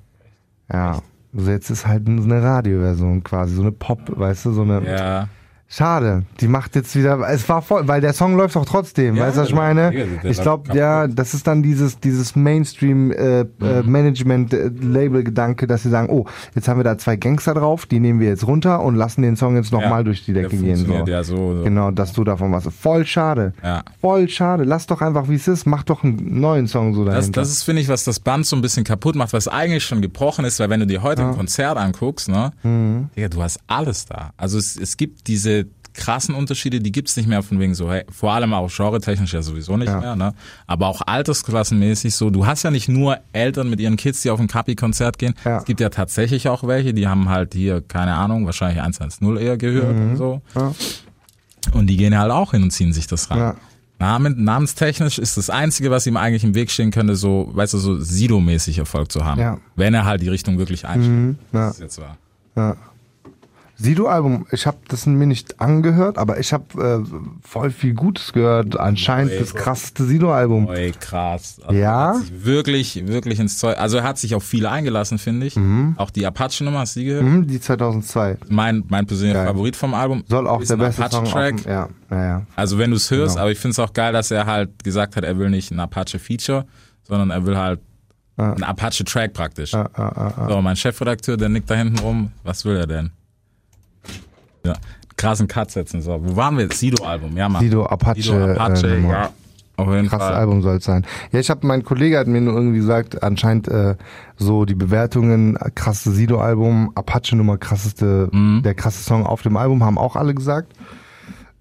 [0.73, 1.01] Ja.
[1.35, 4.85] Also jetzt ist halt eine Radioversion quasi, so eine Pop, weißt du, so eine.
[4.85, 5.29] Ja.
[5.75, 9.25] Schade, die macht jetzt wieder, es war voll, weil der Song läuft auch trotzdem, Ja,
[9.25, 9.91] weißt du, was ich der- meine?
[9.91, 10.79] der Ich glaube, kaputt.
[10.79, 13.49] ja, das ist dann dieses, dieses Mainstream äh, Mhm.
[13.63, 17.55] äh, Management äh, Label Gedanke, dass sie sagen, oh, jetzt haben wir da zwei Gangster
[17.55, 20.35] drauf, die nehmen wir jetzt runter und lassen den Song jetzt nochmal Ja, durch die
[20.35, 20.77] Decke gehen.
[20.77, 20.93] So.
[21.07, 21.65] ja so, so.
[21.65, 22.69] Genau, dass du davon was.
[22.79, 23.55] Voll schade.
[23.63, 23.83] Ja.
[24.03, 24.65] Voll schade.
[24.65, 25.65] Lass doch einfach, wie es ist.
[25.65, 27.41] Mach doch einen neuen Song so Das, dahinter.
[27.41, 30.03] das ist, finde ich, was das Band so ein bisschen kaputt macht, was eigentlich schon
[30.03, 33.09] gebrochen ist, weil wenn du dir heute ein Konzert anguckst, ne, Mhm.
[33.17, 34.33] Digga, du hast alles da.
[34.37, 35.62] Also es, es gibt diese
[35.95, 39.43] krassen Unterschiede, die gibt's nicht mehr von wegen so, hey, vor allem auch genre-technisch ja
[39.43, 40.01] sowieso nicht Ja.
[40.01, 40.35] mehr, ne?
[40.67, 44.41] Aber auch altersklassenmäßig so, du hast ja nicht nur Eltern mit ihren Kids, die auf
[44.41, 45.35] ein Kapi-Konzert gehen.
[45.45, 45.59] Ja.
[45.59, 49.57] Es gibt ja tatsächlich auch welche, die haben halt hier, keine Ahnung, wahrscheinlich 110 eher
[49.57, 50.11] gehört Mhm.
[50.11, 50.41] und so.
[50.55, 50.73] Ja.
[51.73, 53.39] Und die gehen halt auch hin und ziehen sich das rein.
[53.39, 53.57] Ja.
[53.99, 57.79] Namen, namenstechnisch ist das Einzige, was ihm eigentlich im Weg stehen könnte, so, weißt du,
[57.79, 59.41] so Sido-mäßig Erfolg zu haben.
[59.41, 59.59] Ja.
[59.77, 61.39] Wenn er halt die Richtung wirklich einschlägt.
[61.53, 61.67] ja.
[61.67, 62.17] Das ist jetzt wahr.
[62.57, 62.77] Ja.
[63.83, 68.79] Sido-Album, ich habe das mir nicht angehört, aber ich habe äh, voll viel Gutes gehört.
[68.79, 70.69] Anscheinend Ey, das krasseste Sido-Album.
[70.71, 71.61] Ey, krass.
[71.65, 72.15] Also Ja?
[72.15, 73.79] Hat sich wirklich, wirklich ins Zeug.
[73.79, 75.57] Also er hat sich auf viele eingelassen, finde ich.
[75.97, 77.25] Auch die Apache-Nummer, hast du die gehört?
[77.25, 78.39] Mhm, die 2002.
[78.49, 79.49] Mein, mein persönlicher Geil.
[79.49, 80.25] Favorit vom Album.
[80.29, 81.57] Soll auch der beste Song auf Apache-Track.
[81.65, 82.47] dem, ja, ja, ja.
[82.57, 83.43] Also wenn du es hörst, Genau.
[83.43, 85.81] aber ich finde es auch geil, dass er halt gesagt hat, er will nicht ein
[85.81, 86.65] Apache-Feature,
[87.03, 87.81] sondern er will halt
[88.37, 89.73] ein Apache-Track praktisch.
[89.73, 92.33] So, mein Chefredakteur, der nickt da hinten rum.
[92.43, 93.11] Was will er denn?
[94.65, 94.75] Ja,
[95.17, 96.03] krassen Cut setzen.
[96.03, 96.79] So, wo waren wir jetzt?
[96.79, 97.63] Sido-Album, ja, Mann.
[97.63, 99.13] Sido, Apache, Sido, Apache, äh, Nummer.
[99.13, 99.31] ja.
[99.77, 100.35] Auf jeden Krasses Fall.
[100.37, 101.05] Album soll es sein.
[101.33, 103.97] Ja, ich habe, mein Kollege hat mir nur irgendwie gesagt, anscheinend äh,
[104.37, 108.63] so die Bewertungen, äh, krasseste Sido-Album, Apache-Nummer, krasseste, Mhm.
[108.63, 110.73] der krasse Song auf dem Album, haben auch alle gesagt.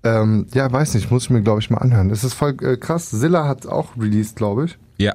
[0.03, 2.09] Ähm, ja, weiß nicht, muss ich mir, glaube ich, mal anhören.
[2.09, 3.09] Es ist voll äh, krass.
[3.11, 4.77] Zilla hat auch released, glaube ich.
[4.97, 5.13] Ja.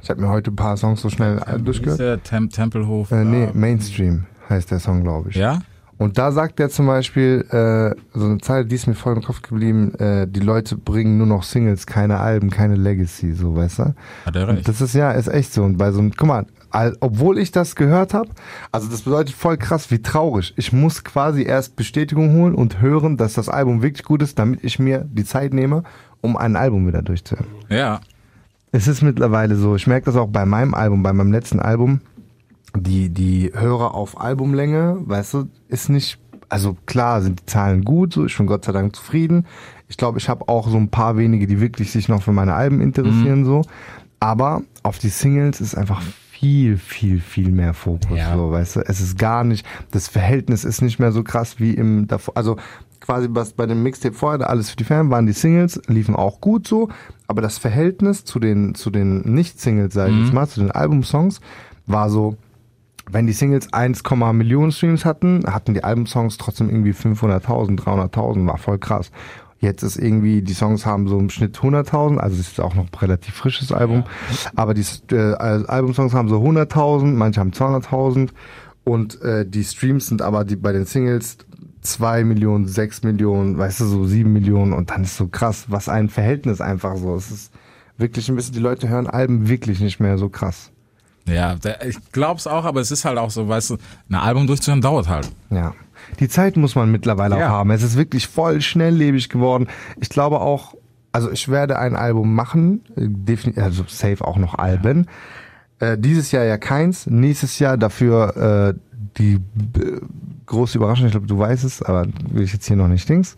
[0.00, 2.00] Ich habe mir heute ein paar Songs so schnell äh, Wie ist durchgehört.
[2.00, 3.10] der Tem Tempelhof?
[3.10, 5.36] Äh, nee, äh, Mainstream heißt der Song, glaube ich.
[5.36, 5.60] Ja?
[5.98, 9.22] Und da sagt er zum Beispiel, äh, so eine Zeile, die ist mir voll im
[9.22, 13.80] Kopf geblieben, äh, die Leute bringen nur noch Singles, keine Alben, keine Legacy, so, weißt
[13.80, 13.94] du?
[14.24, 14.68] Hat er Und recht.
[14.68, 15.64] das ist ja, ist echt so.
[15.64, 18.30] Und bei so einem, guck mal, all, obwohl ich das gehört habe,
[18.70, 20.54] also das bedeutet voll krass, wie traurig.
[20.56, 24.62] Ich muss quasi erst Bestätigung holen und hören, dass das Album wirklich gut ist, damit
[24.62, 25.82] ich mir die Zeit nehme,
[26.20, 27.48] um ein Album wieder durchzuhören.
[27.68, 28.00] Ja.
[28.70, 32.02] Es ist mittlerweile so, ich merke das auch bei meinem Album, bei meinem letzten Album,
[32.76, 38.12] die, die Hörer auf Albumlänge, weißt du, ist nicht, also klar sind die Zahlen gut,
[38.12, 39.46] so ich bin Gott sei Dank zufrieden.
[39.88, 42.54] Ich glaube, ich habe auch so ein paar wenige, die wirklich sich noch für meine
[42.54, 43.62] Alben interessieren, so.
[44.20, 48.34] Aber auf die Singles ist einfach viel, viel, viel mehr Fokus, Ja.
[48.36, 48.80] so, weißt du.
[48.80, 52.56] Es ist gar nicht, das Verhältnis ist nicht mehr so krass wie im davor, also
[53.00, 56.40] quasi was bei dem Mixtape vorher, alles für die Fan waren die Singles, liefen auch
[56.40, 56.88] gut so,
[57.28, 61.40] aber das Verhältnis zu den, zu den Nicht-Singles, sag ich jetzt mal, zu den Albumsongs,
[61.86, 62.36] war so,
[63.10, 64.02] wenn die Singles 1,
[64.32, 69.10] Millionen Streams hatten, hatten die Albumsongs trotzdem irgendwie 500.000, 300.000, war voll krass.
[69.60, 72.84] Jetzt ist irgendwie, die Songs haben so im Schnitt 100.000, also es ist auch noch
[72.84, 74.04] ein relativ frisches Album,
[74.54, 78.28] aber die äh, Albumsongs haben so 100.000, manche haben 200.000
[78.84, 81.38] und äh, die Streams sind aber die bei den Singles
[81.80, 85.88] 2 Millionen, 6 Millionen, weißt du, so 7 Millionen und dann ist so krass, was
[85.88, 87.16] ein Verhältnis einfach so.
[87.16, 87.52] Es ist
[87.96, 90.70] wirklich ein bisschen, die Leute hören Alben wirklich nicht mehr so krass.
[91.28, 91.56] Ja,
[91.86, 93.76] ich glaub's auch, aber es ist halt auch so, weißt du,
[94.10, 95.30] ein Album durchzuhören dauert halt.
[95.50, 95.74] Ja.
[96.20, 97.46] Die Zeit muss man mittlerweile Ja.
[97.48, 97.70] auch haben.
[97.70, 99.68] Es ist wirklich voll schnelllebig geworden.
[100.00, 100.74] Ich glaube auch,
[101.12, 105.06] also ich werde ein Album machen, äh, definitiv, also safe auch noch Alben.
[105.80, 108.87] Äh, dieses Jahr ja keins, nächstes Jahr dafür äh,
[109.18, 110.00] die äh,
[110.46, 113.36] große Überraschung, ich glaube, du weißt es, aber will ich jetzt hier noch nicht dings.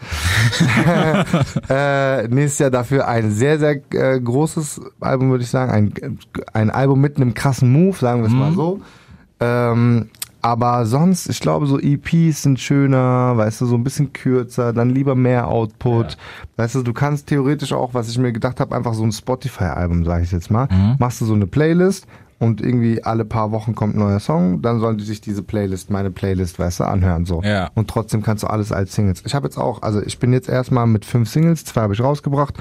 [1.69, 5.73] äh, nächstes Jahr dafür ein sehr, sehr äh, großes Album, würde ich sagen.
[5.73, 6.19] Ein,
[6.53, 8.81] ein Album mit einem krassen Move, sagen wir es mal so.
[9.41, 10.09] Ähm,
[10.43, 14.89] aber sonst, ich glaube, so EPs sind schöner, weißt du, so ein bisschen kürzer, dann
[14.91, 16.17] lieber mehr Output.
[16.57, 20.05] Weißt du, du kannst theoretisch auch, was ich mir gedacht habe, einfach so ein Spotify-Album,
[20.05, 20.67] sage ich jetzt mal.
[20.99, 22.07] Machst du so eine Playlist
[22.41, 25.91] und irgendwie alle paar Wochen kommt ein neuer Song, dann sollen die sich diese Playlist,
[25.91, 27.43] meine Playlist, weißt du, anhören so.
[27.43, 27.71] Ja.
[27.75, 29.23] Und trotzdem kannst du alles als Singles.
[29.27, 32.01] Ich habe jetzt auch, also ich bin jetzt erstmal mit fünf Singles, zwei habe ich
[32.01, 32.55] rausgebracht,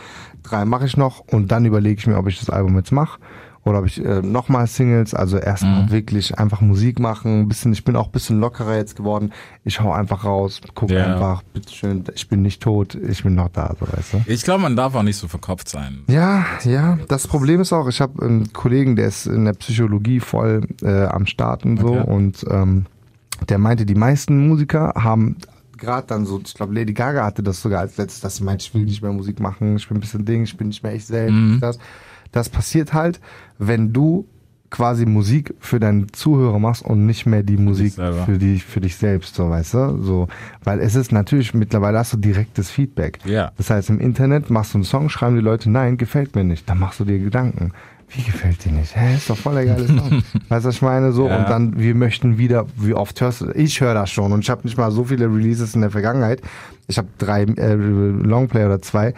[0.43, 3.19] drei mache ich noch und dann überlege ich mir, ob ich das Album jetzt mache
[3.65, 5.91] oder ob ich äh, nochmal Singles, also erstmal Mhm.
[5.91, 9.31] wirklich einfach Musik machen, bisschen, ich bin auch ein bisschen lockerer jetzt geworden.
[9.63, 11.05] Ich hau einfach raus, guck Ja.
[11.05, 14.21] einfach, bitteschön, ich bin nicht tot, ich bin noch da, so weißt du.
[14.27, 15.99] Ich glaube, man darf auch nicht so verkopft sein.
[16.07, 16.97] Ja, ja.
[17.09, 21.05] Das Problem ist auch, ich habe einen Kollegen, der ist in der Psychologie voll äh,
[21.05, 22.09] am Starten so Okay.
[22.11, 22.85] und ähm,
[23.49, 25.37] der meinte, die meisten Musiker haben
[25.77, 28.61] gerade dann so, ich glaube Lady Gaga hatte das sogar als letztes, dass sie meint,
[28.61, 30.93] ich will nicht mehr Musik machen, ich bin ein bisschen Ding, ich bin nicht mehr
[30.93, 31.61] ich selbst.
[31.61, 31.79] Das,
[32.33, 33.21] das passiert halt,
[33.59, 34.25] wenn du
[34.71, 38.95] quasi Musik für deinen Zuhörer machst und nicht mehr die Musik für dich, für dich
[38.97, 40.01] selbst, so weißt du?
[40.03, 40.27] So,
[40.63, 43.17] weil es ist natürlich, mittlerweile hast du direktes Feedback.
[43.25, 43.51] Ja.
[43.57, 46.69] Das heißt, im Internet machst du einen Song, schreiben die Leute, nein, gefällt mir nicht.
[46.69, 47.71] Dann machst du dir Gedanken.
[48.09, 48.95] Wie gefällt dir nicht?
[48.95, 50.23] Hä, ist doch voll der geile Song.
[50.49, 51.11] weißt du, was ich meine?
[51.13, 51.37] So, Ja.
[51.39, 54.51] und dann, wir möchten wieder, wie oft hörst du, ich höre das schon und ich
[54.51, 56.41] habe nicht mal so viele Releases in der Vergangenheit.
[56.87, 59.15] Ich habe drei äh, Longplay oder zwei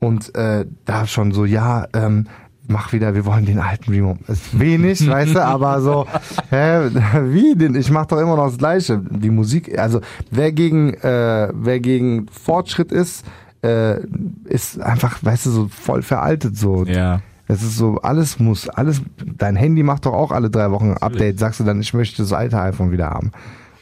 [0.00, 2.26] und äh, da schon so, ja, ähm,
[2.68, 4.16] mach wieder, wir wollen den alten Remo.
[4.28, 6.06] Ist wenig, weißt du, aber so,
[6.50, 6.90] hä,
[7.24, 7.74] wie denn?
[7.74, 8.98] Ich mach doch immer noch das Gleiche.
[9.10, 10.00] Die Musik, also
[10.30, 13.24] wer gegen, äh, wer gegen Fortschritt ist,
[13.62, 14.00] äh,
[14.44, 16.84] ist einfach, weißt du, so voll veraltet so.
[16.84, 17.20] Ja.
[17.48, 19.02] Es ist so, alles muss, alles,
[19.36, 21.38] dein Handy macht doch auch alle drei Wochen ein Update.
[21.38, 23.30] Sagst du dann, ich möchte das alte iPhone wieder haben.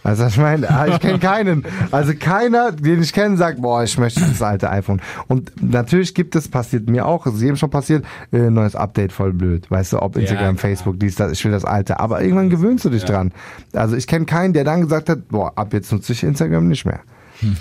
[0.03, 1.65] Also ich meine, ich kenne keinen.
[1.91, 5.01] Also keiner, den ich kenne, sagt, boah, ich möchte das alte iPhone.
[5.29, 9.13] Und natürlich gibt es, passiert mir auch, es ist jedem schon passiert, äh, neues Update
[9.13, 9.71] voll blöd.
[9.71, 10.71] Weißt du, ob Instagram, klar.
[10.71, 12.01] Facebook, dies, das, ich will das alte.
[12.01, 13.33] Aber irgendwann gewöhnst du dich dran.
[13.73, 16.87] Also ich kenne keinen, der dann gesagt hat, boah, ab jetzt nutze ich Instagram nicht
[16.87, 17.01] mehr.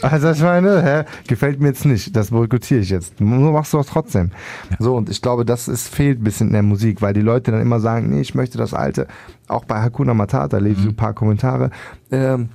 [0.01, 3.19] Also ich meine, hä, gefällt mir jetzt nicht, das boykottiere ich jetzt.
[3.21, 4.31] Nur machst du das trotzdem.
[4.79, 7.51] So, und ich glaube, das ist, fehlt ein bisschen in der Musik, weil die Leute
[7.51, 9.07] dann immer sagen, nee, ich möchte das Alte.
[9.47, 11.71] Auch bei Hakuna Matata lese ich ein paar Kommentare.
[12.11, 12.49] Ähm,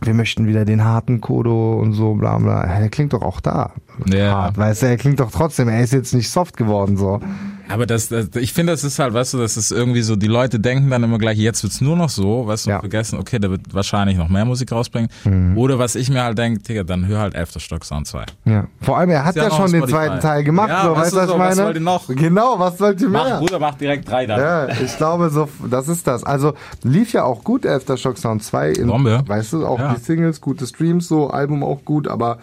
[0.00, 2.66] wir möchten wieder den harten Kodo und so, bla bla.
[2.78, 3.72] Der klingt doch auch da.
[4.06, 4.32] Ja.
[4.32, 7.20] Hart, weißt du, er klingt doch trotzdem, er ist jetzt nicht soft geworden, so.
[7.68, 10.26] Aber das, das ich finde, das ist halt, weißt du, das ist irgendwie so, die
[10.26, 12.76] Leute denken dann immer gleich, jetzt wird's nur noch so, weißt du, Ja.
[12.76, 15.08] und vergessen, okay, der wird wahrscheinlich noch mehr Musik rausbringen.
[15.24, 15.56] Mhm.
[15.56, 18.26] Oder was ich mir halt denke, Digga, dann hör halt Aftershock Sound 2.
[18.44, 18.66] Ja.
[18.82, 21.16] Vor allem, er hat ja ja, schon den zweiten Teil gemacht, Ja, so, weißt du,
[21.16, 21.66] was ich so, was meine?
[21.66, 22.08] wollt ihr noch?
[22.08, 23.24] Genau, was wollt ihr mehr?
[23.24, 24.40] Mach, Bruder, mach direkt drei dann.
[24.40, 26.24] Ja, ich glaube, so, das ist das.
[26.24, 28.70] Also lief ja auch gut, Aftershock Sound 2.
[28.72, 29.22] In, Bombe.
[29.26, 32.38] Weißt du, auch die Singles, gute Streams, so, Album auch gut, aber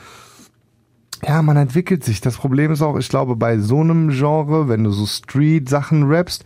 [1.26, 2.22] ja, man entwickelt sich.
[2.22, 6.44] Das Problem ist auch, ich glaube, bei so einem Genre, wenn du so Street-Sachen rappst,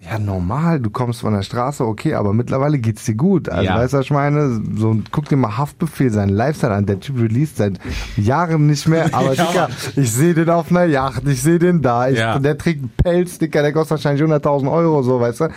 [0.00, 3.48] ja, normal, du kommst von der Straße, okay, aber mittlerweile geht's dir gut.
[3.48, 3.74] Also, Ja.
[3.76, 4.60] weißt du, was ich meine?
[4.76, 6.86] So, guck dir mal Haftbefehl, seinen Lifestyle an.
[6.86, 7.80] Der Typ released seit
[8.16, 11.82] Jahren nicht mehr, aber Ja, Dicker, ich sehe den auf einer Yacht, ich sehe den
[11.82, 12.38] da, ich, Ja.
[12.38, 15.48] der trägt einen Pelz, Dicker, der kostet wahrscheinlich 100.000 Euro, so, weißt du?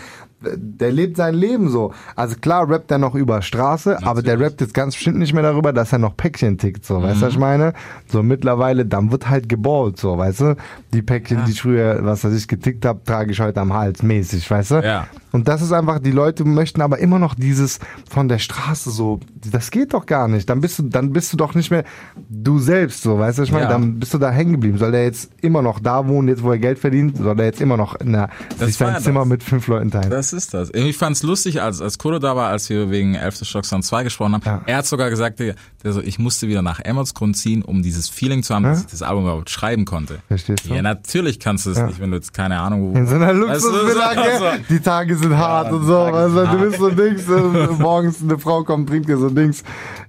[0.44, 1.94] Der lebt sein Leben so.
[2.16, 5.44] Also klar rappt er noch über Straße, aber der rappt jetzt ganz bestimmt nicht mehr
[5.44, 7.74] darüber, dass er noch Päckchen tickt, so, weißt du, was ich meine?
[8.08, 10.56] So mittlerweile, dann wird halt geballt, so, weißt du?
[10.94, 14.02] Die Päckchen, die ich früher, was weiß ich, getickt habe, trage ich heute am Hals,
[14.04, 14.76] mäßig, weißt du?
[14.84, 15.08] Ja.
[15.32, 17.80] Und das ist einfach, die Leute möchten aber immer noch dieses
[18.10, 19.20] von der Straße so,
[19.50, 20.50] das geht doch gar nicht.
[20.50, 21.84] Dann bist du, dann bist du doch nicht mehr
[22.30, 23.66] du selbst, so, weißt du, was ich meine?
[23.66, 23.72] Ja.
[23.72, 24.78] Dann bist du da hängen geblieben.
[24.78, 27.18] Soll der jetzt immer noch da wohnen, jetzt wo er Geld verdient?
[27.18, 29.30] Soll er jetzt immer noch in der, Das sich sein ja Zimmer das.
[29.30, 30.10] mit fünf Leuten teilen?
[30.10, 30.70] Das ist das.
[30.74, 34.34] Ich fand's lustig, als, als Kodo da war, als wir wegen Aftershock Sound 2 gesprochen
[34.34, 34.44] haben.
[34.46, 34.62] Ja.
[34.66, 38.44] Er hat sogar gesagt, der so, ich musste wieder nach Emmertsgrund ziehen, um dieses Feeling
[38.44, 38.86] zu haben, dass Ja.
[38.86, 40.20] ich das Album überhaupt schreiben konnte.
[40.28, 40.74] Verstehst du?
[40.76, 42.98] Ja, natürlich kannst du es nicht, wenn du jetzt keine Ahnung wo.
[42.98, 45.98] In so einer Weißt du, Luxusvilla, so- so- Die Tage sind hart und so.
[45.98, 49.64] Also, du bist so Dings, äh, morgens eine Frau kommt, trinkt dir so Dings.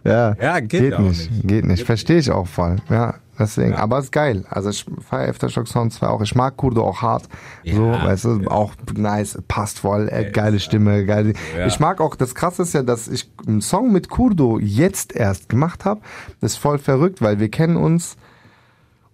[0.05, 1.31] Ja, Ja, geht geht nicht.
[1.31, 1.49] nicht.
[1.49, 1.85] Geht nicht.
[1.85, 2.77] Verstehe ich auch voll.
[2.91, 3.75] Ja, deswegen.
[3.75, 4.45] Aber ist geil.
[4.51, 6.21] Also ich feiere Aftershock Sound 2 auch.
[6.23, 7.25] Ich mag Kurdo auch hart.
[7.65, 8.05] so, Ja.
[8.05, 11.33] weißt du, auch nice, passt voll, äh, geile Stimme, geile.
[11.59, 11.67] Ja.
[11.67, 15.49] Ich mag auch, das krasse ist ja, dass ich einen Song mit Kurdo jetzt erst
[15.49, 16.01] gemacht habe.
[16.41, 18.17] Das ist voll verrückt, weil wir kennen uns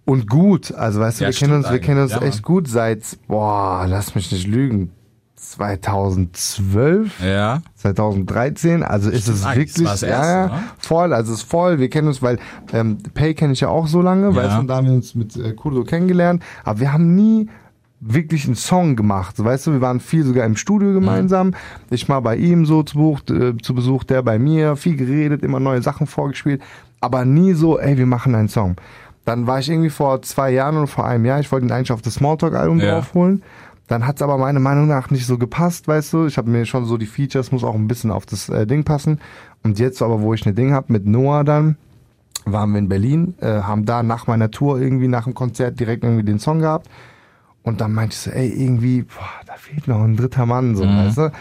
[0.05, 0.73] und gut.
[0.73, 2.11] Also weißt du, Ja, wir kennen uns, wir kennen uns.
[2.13, 4.91] Ja, echt gut seit, boah, lass mich nicht lügen.
[5.39, 7.61] 2012, Ja.
[7.75, 10.59] 2013, also ist es wirklich, ja, erste, ne?
[10.79, 12.39] voll, also es ist voll, wir kennen uns, weil
[12.73, 14.35] ähm, Pay kenne ich ja auch so lange, Ja.
[14.35, 17.49] weißt du, und da haben wir uns mit äh, Kurdo kennengelernt, aber wir haben nie
[18.01, 21.53] wirklich einen Song gemacht, weißt du, wir waren viel sogar im Studio gemeinsam,
[21.89, 25.43] ich mal bei ihm so zu Besuch, äh, zu Besuch, der bei mir, viel geredet,
[25.43, 26.61] immer neue Sachen vorgespielt,
[27.01, 28.75] aber nie so, ey, wir machen einen Song.
[29.25, 31.91] Dann war ich irgendwie vor zwei Jahren oder vor einem Jahr, ich wollte ihn eigentlich
[31.91, 32.93] auf das Smalltalk-Album Ja.
[32.95, 33.43] draufholen.
[33.89, 36.27] Dann hat's aber meiner Meinung nach nicht so gepasst, weißt du.
[36.27, 38.83] Ich habe mir schon so die Features, muss auch ein bisschen auf das äh, Ding
[38.83, 39.19] passen.
[39.63, 41.75] Und jetzt aber, wo ich ein Ding hab mit Noah dann,
[42.45, 46.03] waren wir in Berlin, äh, haben da nach meiner Tour irgendwie nach dem Konzert direkt
[46.03, 46.87] irgendwie den Song gehabt.
[47.63, 50.85] Und dann meinte ich so, ey, irgendwie, boah, da fehlt noch ein dritter Mann, so,
[50.85, 51.31] weißt du.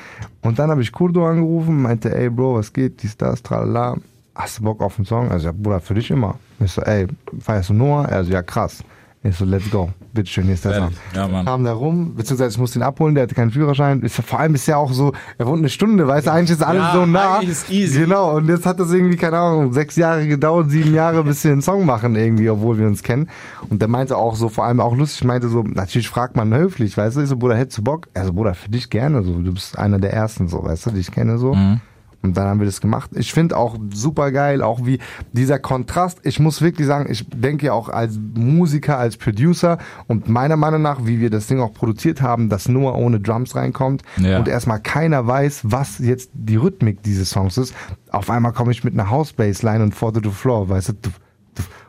[0.41, 3.97] Und dann habe ich Kurdo angerufen, meinte, ey, Bro, was geht, dies, das, tralala.
[4.35, 5.31] Hast du Bock auf einen Song?
[5.31, 6.37] Also, ja, Bruder, für dich immer.
[6.61, 7.07] Ich so, ey,
[7.41, 8.07] feierst du Noah?
[8.07, 8.83] Er so, ja, krass.
[9.25, 9.91] Ich so, let's go.
[10.15, 10.83] Bitteschön, hier ist der Song.
[10.91, 10.99] Fertig.
[11.17, 11.45] Ja, Mann.
[11.45, 14.01] Kam da rum, beziehungsweise ich musste ihn abholen, der hatte keinen Führerschein.
[14.03, 16.53] Ist, ja- vor allem ist ja auch so, er wohnt eine Stunde, weißt du, eigentlich
[16.57, 17.41] ist alles Ja, so nah.
[17.41, 18.01] ist easy.
[18.01, 21.51] Genau, und jetzt hat das irgendwie, keine Ahnung, sechs Jahre gedauert, sieben Jahre, bis wir
[21.51, 23.29] einen Song machen irgendwie, obwohl wir uns kennen.
[23.69, 26.97] Und der meinte auch so, vor allem auch lustig, meinte so, natürlich fragt man höflich,
[26.97, 28.07] weißt du, ich so, Bruder, hättest du Bock?
[28.15, 30.91] Er so, Bruder, für dich gerne, so, du bist einer der Ersten, so, weißt du,
[30.93, 31.55] die ich kenne, so.
[31.55, 31.81] Mhm.
[32.21, 33.11] Und dann haben wir das gemacht.
[33.15, 34.99] Ich finde auch super geil, auch wie
[35.33, 36.19] dieser Kontrast.
[36.25, 40.83] Ich muss wirklich sagen, ich denke ja auch als Musiker, als Producer und meiner Meinung
[40.83, 44.39] nach, wie wir das Ding auch produziert haben, dass nur ohne Drums reinkommt Ja.
[44.39, 47.73] und erstmal keiner weiß, was jetzt die Rhythmik dieses Songs ist.
[48.11, 51.11] Auf einmal komme ich mit einer House-Bassline und Fall to the Floor, weißt du,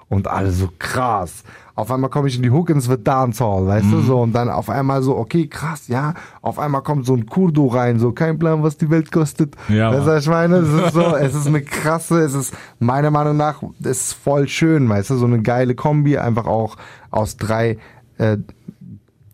[0.09, 1.43] und alle so krass.
[1.79, 3.91] Auf einmal komme ich in die Hook und es wird Dancehall, weißt Mhm.
[3.91, 7.25] du, so, und dann auf einmal so, okay, krass, ja, auf einmal kommt so ein
[7.25, 9.55] Kurdo rein, so, kein Plan, was die Welt kostet.
[9.69, 10.55] Ja, weißt du, ich meine?
[10.57, 14.47] Es ist so, es ist eine krasse, es ist meiner Meinung nach, es ist voll
[14.47, 16.75] schön, weißt du, so eine geile Kombi, einfach auch
[17.11, 17.77] aus drei
[18.17, 18.37] äh,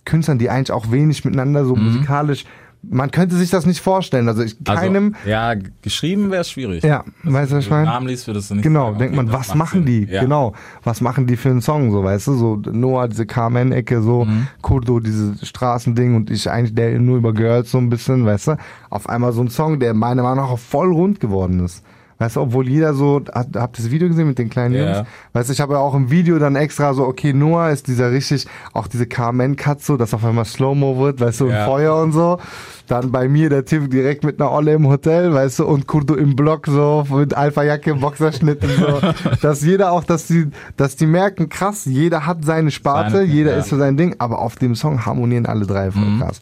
[0.06, 2.46] Künstlern, die eigentlich auch wenig miteinander so musikalisch,
[2.90, 4.56] man könnte sich das nicht vorstellen, also ich.
[4.68, 6.84] Also, keinem, ja, g- geschrieben wäre es schwierig.
[6.84, 7.86] ja, weißt du, was ich meine?
[7.86, 10.06] Namen liest, würdest du nicht Genau, sagen, denkt man, was machen Sinn.
[10.08, 10.12] die?
[10.14, 10.22] Ja.
[10.22, 14.26] Genau, was machen die für einen Song, so, weißt du, so Noah, diese Carmen-Ecke, so
[14.26, 14.48] Mhm.
[14.62, 18.58] Kurdo, dieses Straßending und ich eigentlich der nur über Girls so ein bisschen, weißt du,
[18.90, 21.84] auf einmal so ein Song, der meiner Meinung nach auch voll rund geworden ist.
[22.18, 24.96] Weißt du, obwohl jeder so, habt habt ihr das Video gesehen mit den kleinen Ja.
[24.98, 25.08] Jungs?
[25.34, 28.12] Weißt du, ich habe ja auch im Video dann extra so, okay, Noah ist dieser
[28.12, 31.66] richtig, auch diese Carmen-Cut so, dass auf einmal Slow-Mo wird, weißt du, und Ja.
[31.66, 32.38] Feuer und so.
[32.88, 36.16] Dann bei mir der Typ direkt mit einer Olle im Hotel, weißt du, und Kurdo
[36.16, 39.02] im Block so, mit Alpha-Jacke, Boxerschnitt und so.
[39.42, 40.48] dass jeder auch, dass die,
[40.78, 43.58] dass die merken, krass, jeder hat seine Sparte, Seine- jeder ja.
[43.58, 46.40] ist für sein Ding, aber auf dem Song harmonieren alle drei voll krass.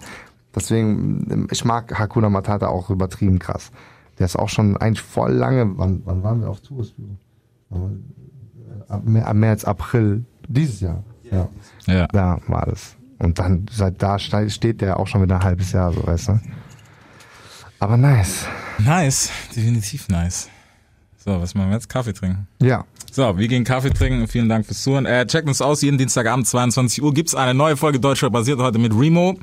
[0.55, 3.71] Deswegen, ich mag Hakuna Matata auch übertrieben krass.
[4.19, 6.85] Der ist auch schon eigentlich voll lange, wann, wann waren wir auf Tour?
[8.89, 11.03] Ab Mä- März, April dieses Jahr.
[11.31, 11.47] Ja.
[11.87, 12.07] Ja.
[12.11, 12.95] Da war das.
[13.19, 16.27] Und dann, seit da ste- steht der auch schon wieder ein halbes Jahr, so, weißt
[16.29, 16.39] du.
[17.79, 18.45] Aber nice.
[18.79, 20.49] Nice, definitiv nice.
[21.17, 21.87] So, was machen wir jetzt?
[21.89, 22.47] Kaffee trinken.
[22.61, 22.85] Ja.
[23.11, 24.27] So, wir gehen Kaffee trinken.
[24.27, 25.05] Vielen Dank fürs Zuhören.
[25.05, 28.79] Äh, checkt uns aus, jeden Dienstagabend 22 Uhr gibt's eine neue Folge Deutscher basiert heute
[28.79, 29.35] mit Remo.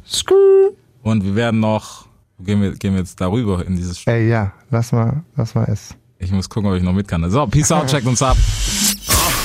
[1.02, 2.06] Und wir werden noch,
[2.45, 5.95] gehen wir, gehen wir jetzt darüber in dieses, Ey, ja, lass mal, lass mal es.
[6.18, 7.28] ich muss gucken, ob ich noch mit kann.
[7.30, 8.36] So, peace out, checkt uns ab.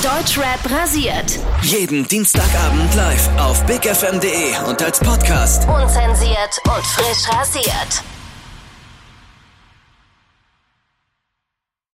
[0.02, 1.38] Deutschrap rasiert.
[1.62, 5.66] Jeden Dienstagabend live auf bigfm.de und als Podcast.
[5.68, 8.02] Unzensiert und frisch rasiert.